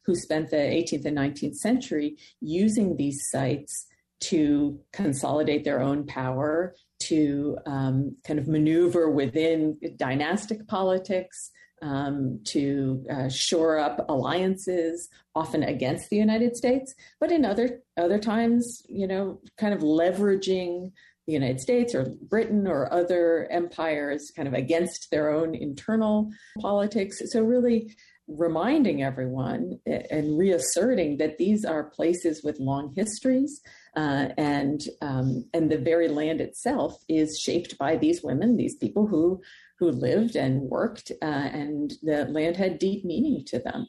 [0.05, 3.87] who spent the 18th and 19th century using these sites
[4.21, 11.51] to consolidate their own power, to um, kind of maneuver within dynastic politics,
[11.83, 18.19] um, to uh, shore up alliances, often against the United States, but in other other
[18.19, 20.93] times, you know, kind of leveraging
[21.27, 26.31] the United States or Britain or other empires, kind of against their own internal
[26.61, 27.21] politics.
[27.27, 27.95] So really
[28.29, 33.61] reminding everyone and reasserting that these are places with long histories,
[33.97, 39.07] uh, and um, and the very land itself is shaped by these women, these people
[39.07, 39.41] who
[39.83, 43.89] who lived and worked, uh, and the land had deep meaning to them.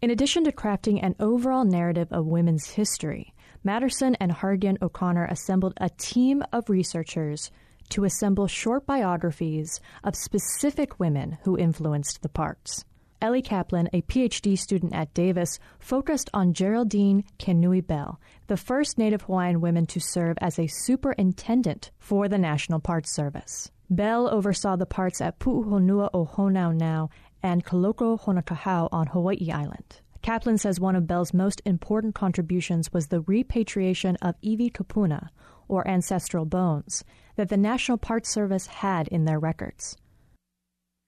[0.00, 5.74] In addition to crafting an overall narrative of women's history, Materson and Hartigan O'Connor assembled
[5.76, 7.50] a team of researchers
[7.90, 12.86] to assemble short biographies of specific women who influenced the parks.
[13.20, 19.22] Ellie Kaplan, a PhD student at Davis, focused on Geraldine Kanui Bell, the first Native
[19.22, 23.70] Hawaiian woman to serve as a superintendent for the National Park Service.
[23.90, 27.10] Bell oversaw the parts at Pu'uhonua o Honaunau
[27.42, 30.00] and Kaloko Honokohau on Hawaii Island.
[30.22, 35.28] Kaplan says one of Bell's most important contributions was the repatriation of iwi kupuna,
[35.68, 37.04] or ancestral bones,
[37.36, 39.98] that the National Park Service had in their records.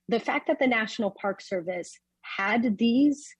[0.09, 3.35] The fact that the National Park Service had these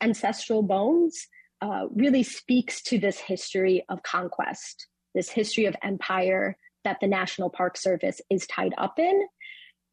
[0.00, 1.28] ancestral bones
[1.60, 6.56] uh, really speaks to this history of conquest, this history of empire
[6.88, 9.26] that the National Park Service is tied up in.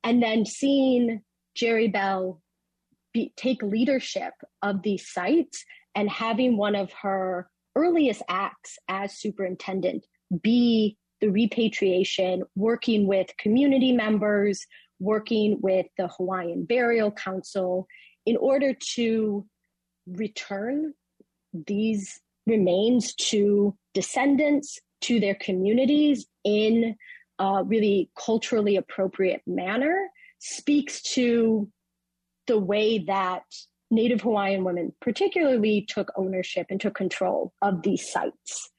[0.06, 1.22] And then seeing
[1.54, 2.42] Jerry Bell
[3.14, 10.06] be, take leadership of these sites and having one of her earliest acts as superintendent
[10.42, 14.66] be the repatriation, working with community members,
[15.00, 17.88] working with the Hawaiian Burial Council
[18.26, 19.46] in order to
[20.08, 20.94] return
[21.68, 26.96] these remains to descendants, to their communities in
[27.40, 30.08] a really culturally appropriate manner
[30.40, 31.68] speaks to
[32.48, 33.44] the way that
[33.92, 38.72] Native Hawaiian women particularly took ownership and took control of these sites.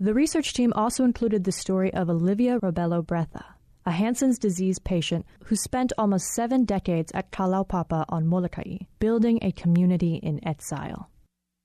[0.00, 3.44] The research team also included the story of Olivia Robello Breitha,
[3.84, 9.52] a Hansen's disease patient who spent almost seven decades at Kalaupapa on Molokai, building a
[9.52, 11.10] community in exile.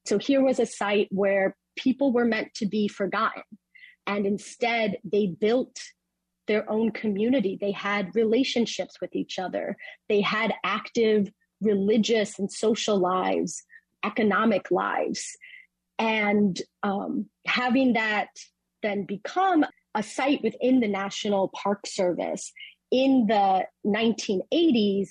[0.05, 3.43] So here was a site where people were meant to be forgotten.
[4.07, 5.79] And instead, they built
[6.47, 7.57] their own community.
[7.59, 9.77] They had relationships with each other.
[10.09, 11.31] They had active
[11.61, 13.63] religious and social lives,
[14.03, 15.37] economic lives.
[15.97, 18.27] And um, having that
[18.81, 22.51] then become a site within the National Park Service
[22.91, 25.09] in the 1980s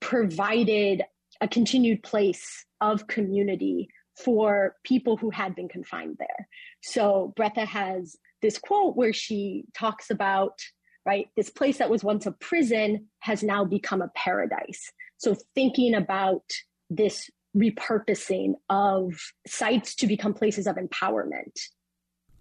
[0.00, 1.02] provided
[1.40, 6.48] a continued place of community for people who had been confined there.
[6.82, 10.58] So Breitha has this quote where she talks about,
[11.06, 14.92] right, this place that was once a prison has now become a paradise.
[15.16, 16.44] So thinking about
[16.90, 19.14] this repurposing of
[19.46, 21.58] sites to become places of empowerment.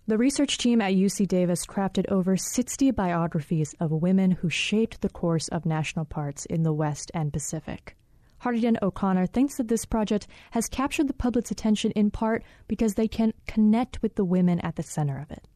[0.08, 5.10] The research team at UC Davis crafted over 60 biographies of women who shaped the
[5.10, 7.96] course of national parks in the West and Pacific.
[8.44, 13.08] Hartigan O'Connor thinks that this project has captured the public's attention in part because they
[13.08, 15.48] can connect with the women at the center of it.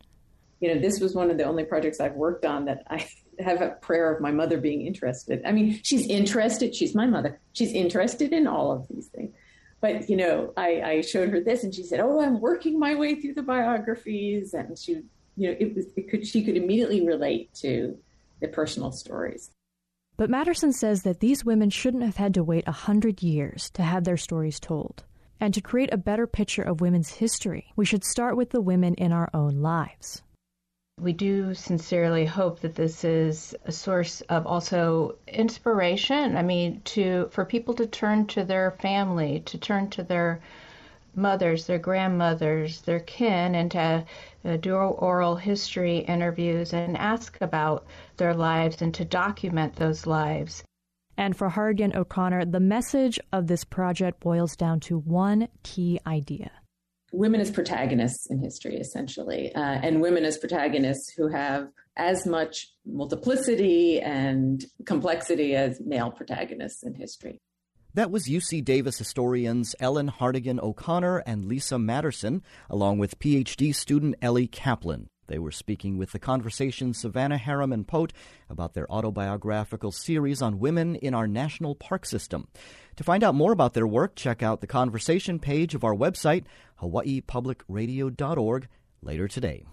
[0.59, 3.07] You know, this was one of the only projects I've worked on that I
[3.39, 5.41] have a prayer of my mother being interested.
[5.45, 6.75] I mean, she's interested.
[6.75, 7.39] She's my mother.
[7.53, 9.33] She's interested in all of these things.
[9.81, 12.95] But you know, I, I showed her this, and she said, "Oh, I'm working my
[12.95, 15.03] way through the biographies," and she,
[15.35, 17.97] you know, it was it could she could immediately relate to
[18.41, 19.51] the personal stories.
[20.17, 23.83] But Materson says that these women shouldn't have had to wait a hundred years to
[23.83, 25.03] have their stories told.
[25.39, 28.93] And to create a better picture of women's history, we should start with the women
[28.95, 30.21] in our own lives.
[31.01, 36.37] We do sincerely hope that this is a source of also inspiration.
[36.37, 40.39] I mean, to for people to turn to their family, to turn to their
[41.13, 44.05] mothers, their grandmothers, their kin, and to
[44.45, 47.85] uh, do oral history interviews and ask about
[48.17, 50.63] their lives and to document those lives.
[51.17, 56.51] And for Hartigan O'Connor, the message of this project boils down to one key idea.
[57.11, 62.67] women as protagonists in history, essentially, uh, and women as protagonists who have as much
[62.85, 67.39] multiplicity and complexity as male protagonists in history.
[67.95, 74.15] That was UC Davis historians Ellen Hartigan O'Connor and Lisa Materson, along with PhD student
[74.21, 75.07] Ellie Kaplan.
[75.27, 78.11] They were speaking with the conversation Savannah Harriman Pote
[78.49, 82.49] about their autobiographical series on women in our national park system.
[82.97, 86.43] To find out more about their work, check out the conversation page of our website,
[86.81, 88.67] hawaiipublicradio.org,
[89.01, 89.63] later today.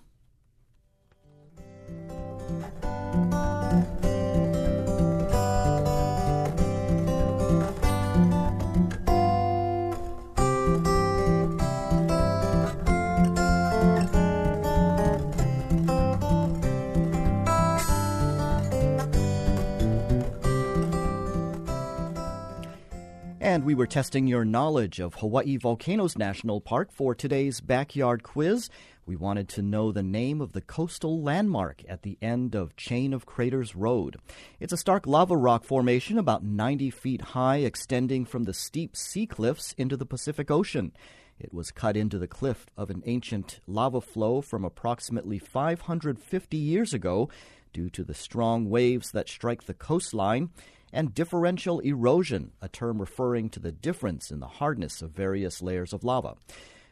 [23.42, 28.70] And we were testing your knowledge of Hawaii Volcanoes National Park for today's backyard quiz.
[29.04, 33.12] We wanted to know the name of the coastal landmark at the end of Chain
[33.12, 34.16] of Craters Road.
[34.60, 39.26] It's a stark lava rock formation about 90 feet high, extending from the steep sea
[39.26, 40.92] cliffs into the Pacific Ocean.
[41.40, 46.94] It was cut into the cliff of an ancient lava flow from approximately 550 years
[46.94, 47.28] ago
[47.72, 50.50] due to the strong waves that strike the coastline
[50.92, 55.92] and differential erosion, a term referring to the difference in the hardness of various layers
[55.92, 56.34] of lava.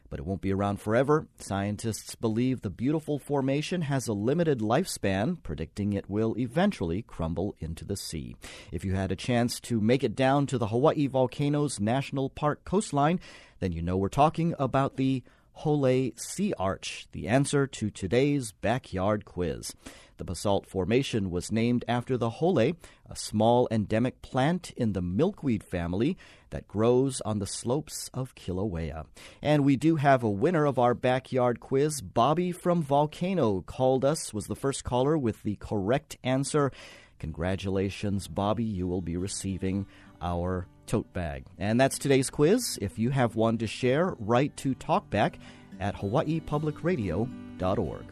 [0.09, 1.28] But it won't be around forever.
[1.38, 7.84] Scientists believe the beautiful formation has a limited lifespan, predicting it will eventually crumble into
[7.84, 8.34] the sea.
[8.72, 12.64] If you had a chance to make it down to the Hawaii Volcanoes National Park
[12.64, 13.20] coastline,
[13.61, 15.22] then you know we're talking about the
[15.61, 19.74] Holei Sea Arch, the answer to today's backyard quiz.
[20.21, 22.77] The basalt formation was named after the holei,
[23.09, 26.18] a small endemic plant in the milkweed family
[26.51, 29.07] that grows on the slopes of Kilauea.
[29.41, 32.03] And we do have a winner of our backyard quiz.
[32.03, 36.71] Bobby from Volcano called us, was the first caller with the correct answer.
[37.18, 38.64] Congratulations, Bobby.
[38.64, 39.87] You will be receiving
[40.21, 41.47] our tote bag.
[41.57, 42.79] And that's today's quiz.
[42.83, 45.37] If you have one to share, write to talkback
[45.81, 48.05] at hawaiipublicradio.org.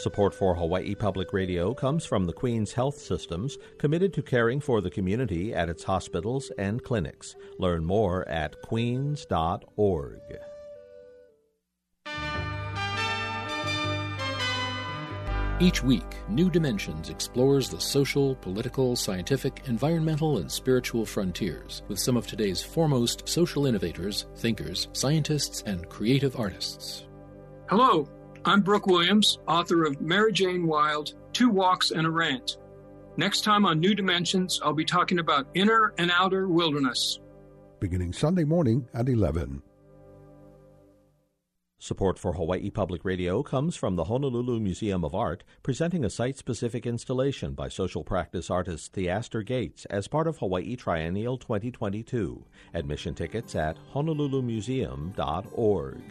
[0.00, 4.80] Support for Hawaii Public Radio comes from the Queen's Health Systems, committed to caring for
[4.80, 7.36] the community at its hospitals and clinics.
[7.58, 10.22] Learn more at queens.org.
[15.60, 22.16] Each week, New Dimensions explores the social, political, scientific, environmental, and spiritual frontiers with some
[22.16, 27.06] of today's foremost social innovators, thinkers, scientists, and creative artists.
[27.68, 28.08] Hello,
[28.44, 32.56] I'm Brooke Williams, author of Mary Jane Wild Two Walks and a Rant.
[33.18, 37.20] Next time on New Dimensions, I'll be talking about inner and outer wilderness.
[37.80, 39.62] Beginning Sunday morning at 11.
[41.78, 46.38] Support for Hawaii Public Radio comes from the Honolulu Museum of Art, presenting a site
[46.38, 52.44] specific installation by social practice artist Theaster Gates as part of Hawaii Triennial 2022.
[52.74, 56.02] Admission tickets at honolulumuseum.org.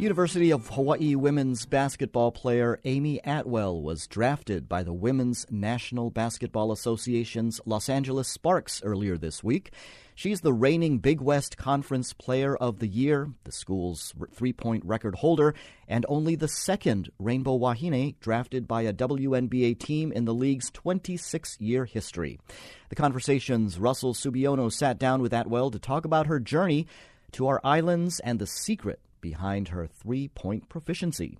[0.00, 6.72] University of Hawaii women's basketball player Amy Atwell was drafted by the Women's National Basketball
[6.72, 9.74] Association's Los Angeles Sparks earlier this week.
[10.14, 15.16] She's the reigning Big West Conference Player of the Year, the school's three point record
[15.16, 15.54] holder,
[15.86, 21.60] and only the second Rainbow Wahine drafted by a WNBA team in the league's 26
[21.60, 22.40] year history.
[22.88, 26.86] The conversation's Russell Subiono sat down with Atwell to talk about her journey
[27.32, 31.38] to our islands and the secret behind her three point proficiency.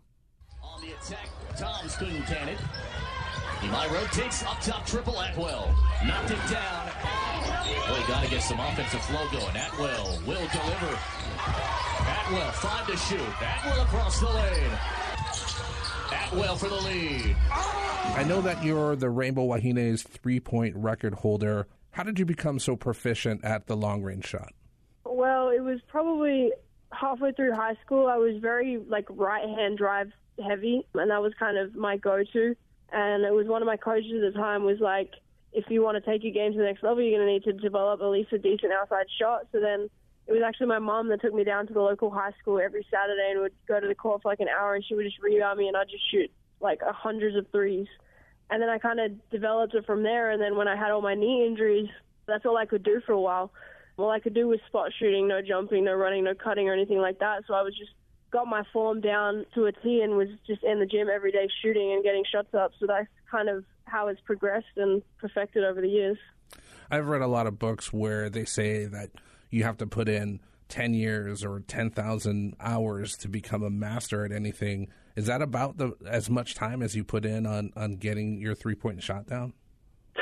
[0.62, 2.58] On the attack, Tom Spoon can it.
[3.64, 5.74] Eli rotates up top, triple Atwell.
[6.06, 6.90] Knocked it down.
[7.88, 9.56] Well, got to get some offensive flow going.
[9.56, 10.98] Atwell will deliver.
[12.00, 13.20] Atwell, five to shoot.
[13.20, 14.70] Atwell across the lane.
[16.10, 17.36] Atwell for the lead.
[17.50, 21.68] I know that you're the Rainbow Wahine's three point record holder.
[21.90, 24.52] How did you become so proficient at the long range shot?
[25.04, 26.50] Well, it was probably
[26.92, 30.10] halfway through high school, I was very like right hand drive
[30.42, 32.56] heavy, and that was kind of my go to.
[32.92, 35.10] And it was one of my coaches at the time was like,
[35.52, 37.44] if you want to take your game to the next level, you're going to need
[37.44, 39.46] to develop at least a decent outside shot.
[39.52, 39.88] So then
[40.26, 42.86] it was actually my mom that took me down to the local high school every
[42.90, 45.20] Saturday and would go to the court for like an hour, and she would just
[45.20, 46.30] rebound me, and I'd just shoot
[46.60, 47.86] like hundreds of threes.
[48.50, 50.30] And then I kind of developed it from there.
[50.30, 51.88] And then when I had all my knee injuries,
[52.26, 53.52] that's all I could do for a while
[54.00, 56.98] all I could do was spot shooting, no jumping, no running, no cutting or anything
[56.98, 57.44] like that.
[57.46, 57.90] So I was just
[58.30, 61.48] got my form down to a T and was just in the gym every day
[61.62, 62.72] shooting and getting shots up.
[62.78, 66.18] So that's kind of how it's progressed and perfected over the years.
[66.90, 69.10] I've read a lot of books where they say that
[69.50, 74.32] you have to put in 10 years or 10,000 hours to become a master at
[74.32, 74.88] anything.
[75.16, 78.54] Is that about the as much time as you put in on, on getting your
[78.54, 79.52] three point shot down?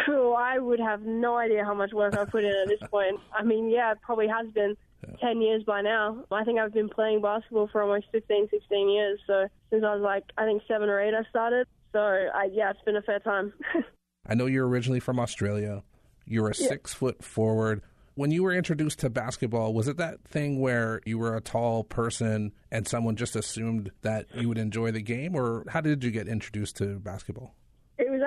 [0.09, 3.20] Oh, I would have no idea how much work I put in at this point.
[3.32, 4.76] I mean, yeah, it probably has been
[5.07, 5.16] yeah.
[5.20, 6.24] 10 years by now.
[6.30, 9.20] I think I've been playing basketball for almost 15, 16 years.
[9.26, 11.66] So since I was like, I think seven or eight, I started.
[11.93, 13.53] So I, yeah, it's been a fair time.
[14.26, 15.82] I know you're originally from Australia.
[16.26, 16.68] You're a yeah.
[16.68, 17.82] six foot forward.
[18.14, 21.84] When you were introduced to basketball, was it that thing where you were a tall
[21.84, 26.11] person and someone just assumed that you would enjoy the game, or how did you
[26.11, 27.55] get introduced to basketball?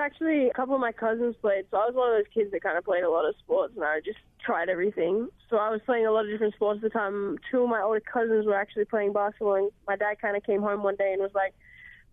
[0.02, 2.62] Actually a couple of my cousins played, so I was one of those kids that
[2.62, 5.28] kind of played a lot of sports, and I just tried everything.
[5.48, 7.38] So I was playing a lot of different sports at the time.
[7.50, 10.60] Two of my older cousins were actually playing basketball, and my dad kind of came
[10.60, 11.54] home one day and was like,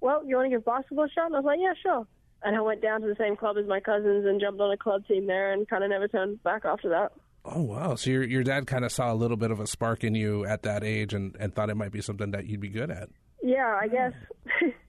[0.01, 2.05] "Well, you want to give basketball a shot?" And I was like, "Yeah, sure."
[2.43, 4.77] And I went down to the same club as my cousins and jumped on a
[4.77, 7.11] club team there, and kind of never turned back after that.
[7.43, 7.95] Oh wow!
[7.95, 10.45] So your your dad kind of saw a little bit of a spark in you
[10.45, 13.09] at that age, and and thought it might be something that you'd be good at.
[13.41, 14.13] Yeah, I guess.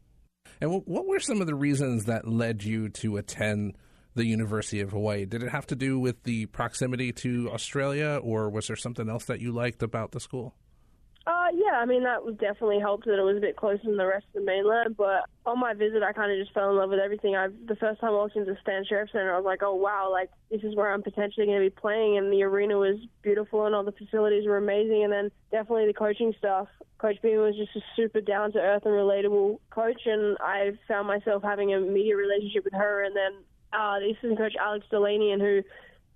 [0.61, 3.76] And what were some of the reasons that led you to attend
[4.14, 5.24] the University of Hawaii?
[5.24, 9.24] Did it have to do with the proximity to Australia, or was there something else
[9.26, 10.54] that you liked about the school?
[11.26, 14.06] Uh, yeah, I mean that definitely helped that it was a bit closer than the
[14.06, 14.96] rest of the mainland.
[14.96, 17.36] But on my visit, I kind of just fell in love with everything.
[17.36, 20.10] I the first time I walked into Stan Sheriff Center, I was like, oh wow,
[20.10, 22.16] like this is where I'm potentially going to be playing.
[22.16, 25.04] And the arena was beautiful, and all the facilities were amazing.
[25.04, 26.68] And then definitely the coaching staff.
[26.98, 31.06] Coach Beam was just a super down to earth and relatable coach, and I found
[31.06, 33.04] myself having a immediate relationship with her.
[33.04, 33.32] And then
[33.74, 35.62] uh, the assistant coach Alex Delaney, and who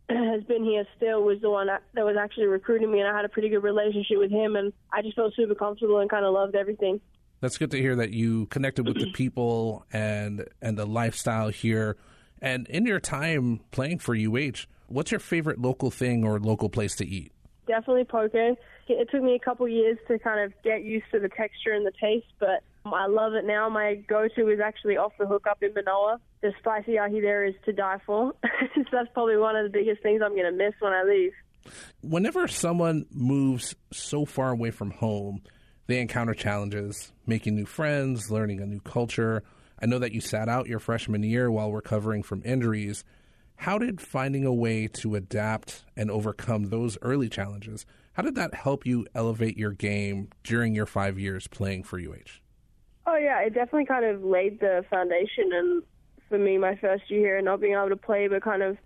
[0.09, 3.25] has been here still was the one that was actually recruiting me, and I had
[3.25, 6.35] a pretty good relationship with him, and I just felt super comfortable and kind of
[6.35, 7.01] loved everything.
[7.41, 11.97] That's good to hear that you connected with the people and and the lifestyle here.
[12.41, 16.95] And in your time playing for UH, what's your favorite local thing or local place
[16.97, 17.33] to eat?
[17.67, 18.35] Definitely poke.
[18.35, 21.87] It took me a couple years to kind of get used to the texture and
[21.87, 23.69] the taste, but I love it now.
[23.69, 26.21] My go-to is actually off the hook up in Manoa.
[26.43, 28.35] The spicy ahi there is to die for.
[28.93, 31.33] that's probably one of the biggest things I'm going to miss when I leave.
[32.03, 35.41] Whenever someone moves so far away from home,
[35.87, 39.43] they encounter challenges, making new friends, learning a new culture.
[39.81, 43.05] I know that you sat out your freshman year while recovering from injuries.
[43.57, 48.55] How did finding a way to adapt and overcome those early challenges, how did that
[48.55, 52.44] help you elevate your game during your five years playing for UH?
[53.07, 55.83] Oh yeah, it definitely kind of laid the foundation, and
[56.29, 58.79] for me, my first year here, not being able to play, but kind of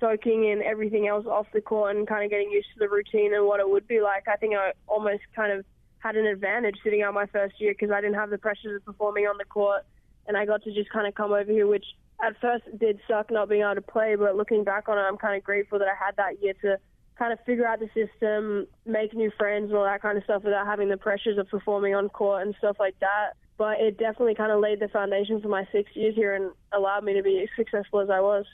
[0.00, 3.32] soaking in everything else off the court and kind of getting used to the routine
[3.32, 4.28] and what it would be like.
[4.28, 5.64] I think I almost kind of
[5.98, 8.84] had an advantage sitting out my first year because I didn't have the pressures of
[8.84, 9.82] performing on the court,
[10.26, 11.86] and I got to just kind of come over here, which
[12.22, 15.16] at first did suck not being able to play, but looking back on it, I'm
[15.16, 16.76] kind of grateful that I had that year to
[17.18, 20.44] kind of figure out the system, make new friends, and all that kind of stuff
[20.44, 24.34] without having the pressures of performing on court and stuff like that but it definitely
[24.34, 27.40] kind of laid the foundation for my six years here and allowed me to be
[27.42, 28.44] as successful as I was.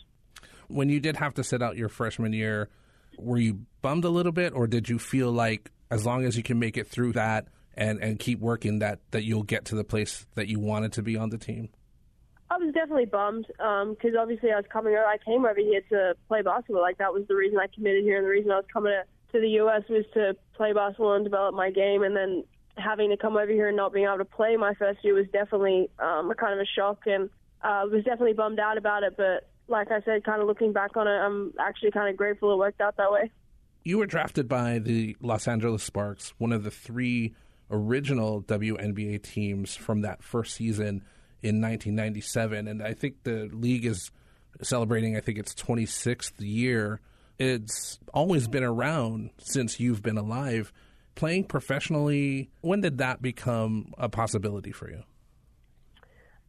[0.68, 2.68] When you did have to sit out your freshman year,
[3.18, 6.42] were you bummed a little bit, or did you feel like as long as you
[6.42, 9.84] can make it through that and, and keep working, that, that you'll get to the
[9.84, 11.70] place that you wanted to be on the team?
[12.50, 15.04] I was definitely bummed because um, obviously I was coming over.
[15.04, 16.82] I came over here to play basketball.
[16.82, 19.32] Like that was the reason I committed here, and the reason I was coming to,
[19.32, 19.82] to the U.S.
[19.88, 22.02] was to play basketball and develop my game.
[22.02, 22.42] And then
[22.76, 25.26] having to come over here and not being able to play my first year was
[25.32, 27.30] definitely um, a kind of a shock, and
[27.62, 29.16] I uh, was definitely bummed out about it.
[29.16, 32.52] But like I said, kind of looking back on it, I'm actually kind of grateful
[32.52, 33.30] it worked out that way.
[33.82, 37.34] You were drafted by the Los Angeles Sparks, one of the three
[37.70, 41.04] original WNBA teams from that first season
[41.42, 44.10] in 1997, and I think the league is
[44.62, 45.16] celebrating.
[45.16, 47.00] I think its 26th year.
[47.38, 50.72] It's always been around since you've been alive
[51.20, 55.02] playing professionally, when did that become a possibility for you?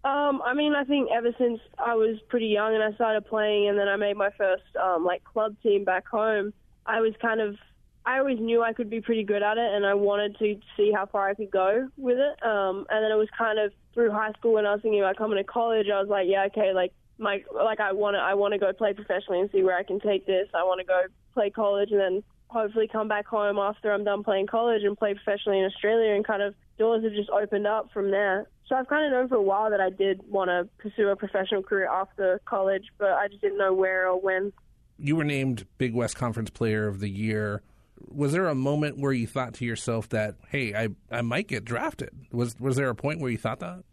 [0.05, 3.67] Um, I mean, I think ever since I was pretty young and I started playing,
[3.67, 6.53] and then I made my first um, like club team back home.
[6.86, 7.57] I was kind of,
[8.05, 10.91] I always knew I could be pretty good at it, and I wanted to see
[10.95, 12.43] how far I could go with it.
[12.43, 15.17] Um, and then it was kind of through high school when I was thinking about
[15.17, 15.88] coming to college.
[15.93, 18.72] I was like, yeah, okay, like my like I want to I want to go
[18.72, 20.47] play professionally and see where I can take this.
[20.53, 21.01] I want to go
[21.34, 25.14] play college, and then hopefully come back home after I'm done playing college and play
[25.14, 28.47] professionally in Australia and kind of doors have just opened up from there.
[28.68, 31.16] So I've kind of known for a while that I did want to pursue a
[31.16, 34.54] professional career after college, but I just didn't know where or when.
[34.97, 37.64] You were named Big West Conference Player of the Year
[38.10, 41.66] was there a moment where you thought to yourself that, hey, I, I might get
[41.66, 42.12] drafted?
[42.32, 43.84] Was was there a point where you thought that?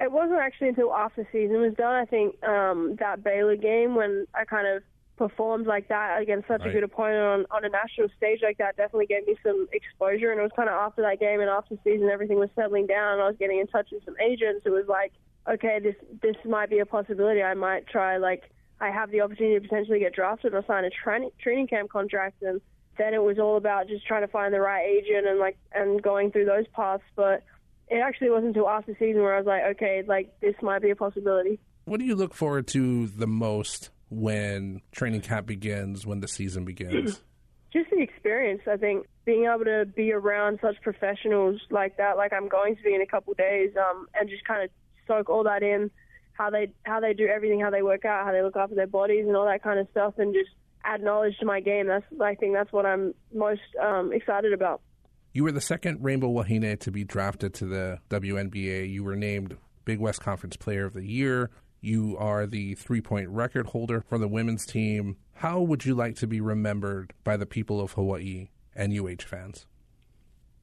[0.00, 1.94] It wasn't actually until after the season was done.
[1.94, 4.82] I think um, that Baylor game when I kind of
[5.18, 6.70] performed like that against such right.
[6.70, 10.30] a good opponent on, on a national stage like that definitely gave me some exposure.
[10.30, 12.86] And it was kind of after that game and after the season, everything was settling
[12.86, 13.14] down.
[13.14, 14.62] And I was getting in touch with some agents.
[14.64, 15.12] It was like,
[15.48, 17.42] okay, this this might be a possibility.
[17.42, 18.50] I might try like
[18.80, 22.42] I have the opportunity to potentially get drafted or sign a training training camp contract
[22.42, 22.60] and
[22.98, 26.02] then it was all about just trying to find the right agent and like and
[26.02, 27.02] going through those paths.
[27.16, 27.44] But
[27.88, 30.82] it actually wasn't until after the season where I was like, okay, like this might
[30.82, 31.58] be a possibility.
[31.84, 36.64] What do you look forward to the most when training camp begins, when the season
[36.64, 37.20] begins?
[37.72, 38.62] just the experience.
[38.66, 42.82] I think being able to be around such professionals like that, like I'm going to
[42.82, 44.70] be in a couple of days, um, and just kind of
[45.06, 45.90] soak all that in,
[46.32, 48.86] how they how they do everything, how they work out, how they look after their
[48.86, 50.50] bodies, and all that kind of stuff, and just
[50.84, 51.88] add knowledge to my game.
[51.88, 54.80] That's I think that's what I'm most um, excited about.
[55.34, 58.90] You were the second Rainbow Wahine to be drafted to the WNBA.
[58.90, 61.50] You were named Big West Conference Player of the Year.
[61.80, 65.16] You are the three point record holder for the women's team.
[65.34, 69.66] How would you like to be remembered by the people of Hawaii and UH fans?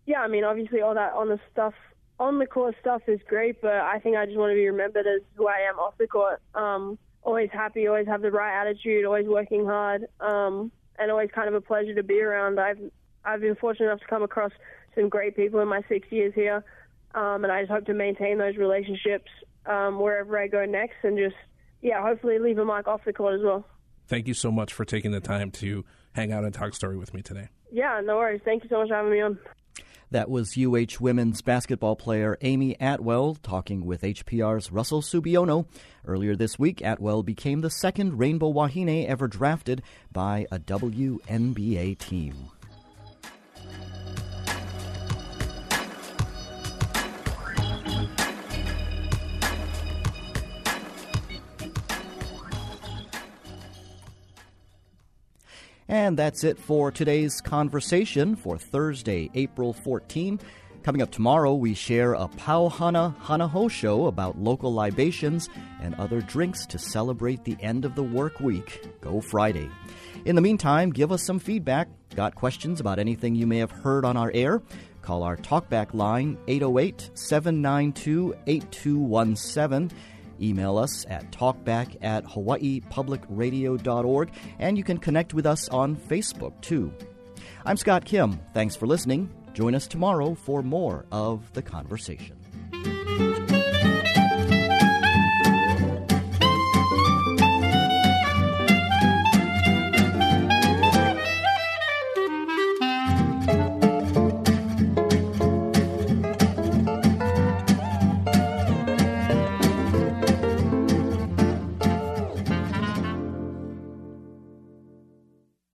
[0.05, 1.73] Yeah, I mean, obviously, all that on the stuff,
[2.19, 5.07] on the court stuff is great, but I think I just want to be remembered
[5.07, 6.41] as who I am off the court.
[6.53, 11.47] Um, always happy, always have the right attitude, always working hard, um, and always kind
[11.47, 12.59] of a pleasure to be around.
[12.59, 12.79] I've
[13.23, 14.51] I've been fortunate enough to come across
[14.93, 16.63] some great people in my six years here,
[17.15, 19.31] um, and I just hope to maintain those relationships
[19.67, 21.35] um, wherever I go next, and just
[21.81, 23.65] yeah, hopefully leave a mark off the court as well.
[24.07, 27.13] Thank you so much for taking the time to hang out and talk story with
[27.13, 27.49] me today.
[27.71, 28.41] Yeah, no worries.
[28.45, 29.39] Thank you so much for having me on.
[30.11, 35.67] That was UH women's basketball player Amy Atwell talking with HPR's Russell Subiono.
[36.05, 42.35] Earlier this week, Atwell became the second Rainbow Wahine ever drafted by a WNBA team.
[55.87, 60.39] And that's it for today's conversation for Thursday, April 14.
[60.81, 65.47] Coming up tomorrow, we share a Pauhana Hanaho show about local libations
[65.81, 68.83] and other drinks to celebrate the end of the work week.
[69.01, 69.69] Go Friday.
[70.25, 71.87] In the meantime, give us some feedback.
[72.15, 74.61] Got questions about anything you may have heard on our air?
[75.03, 79.95] Call our talkback line 808 792 8217
[80.41, 86.93] Email us at talkback at hawaiipublicradio.org, and you can connect with us on Facebook too.
[87.65, 88.39] I'm Scott Kim.
[88.53, 89.29] Thanks for listening.
[89.53, 92.35] Join us tomorrow for more of the conversation.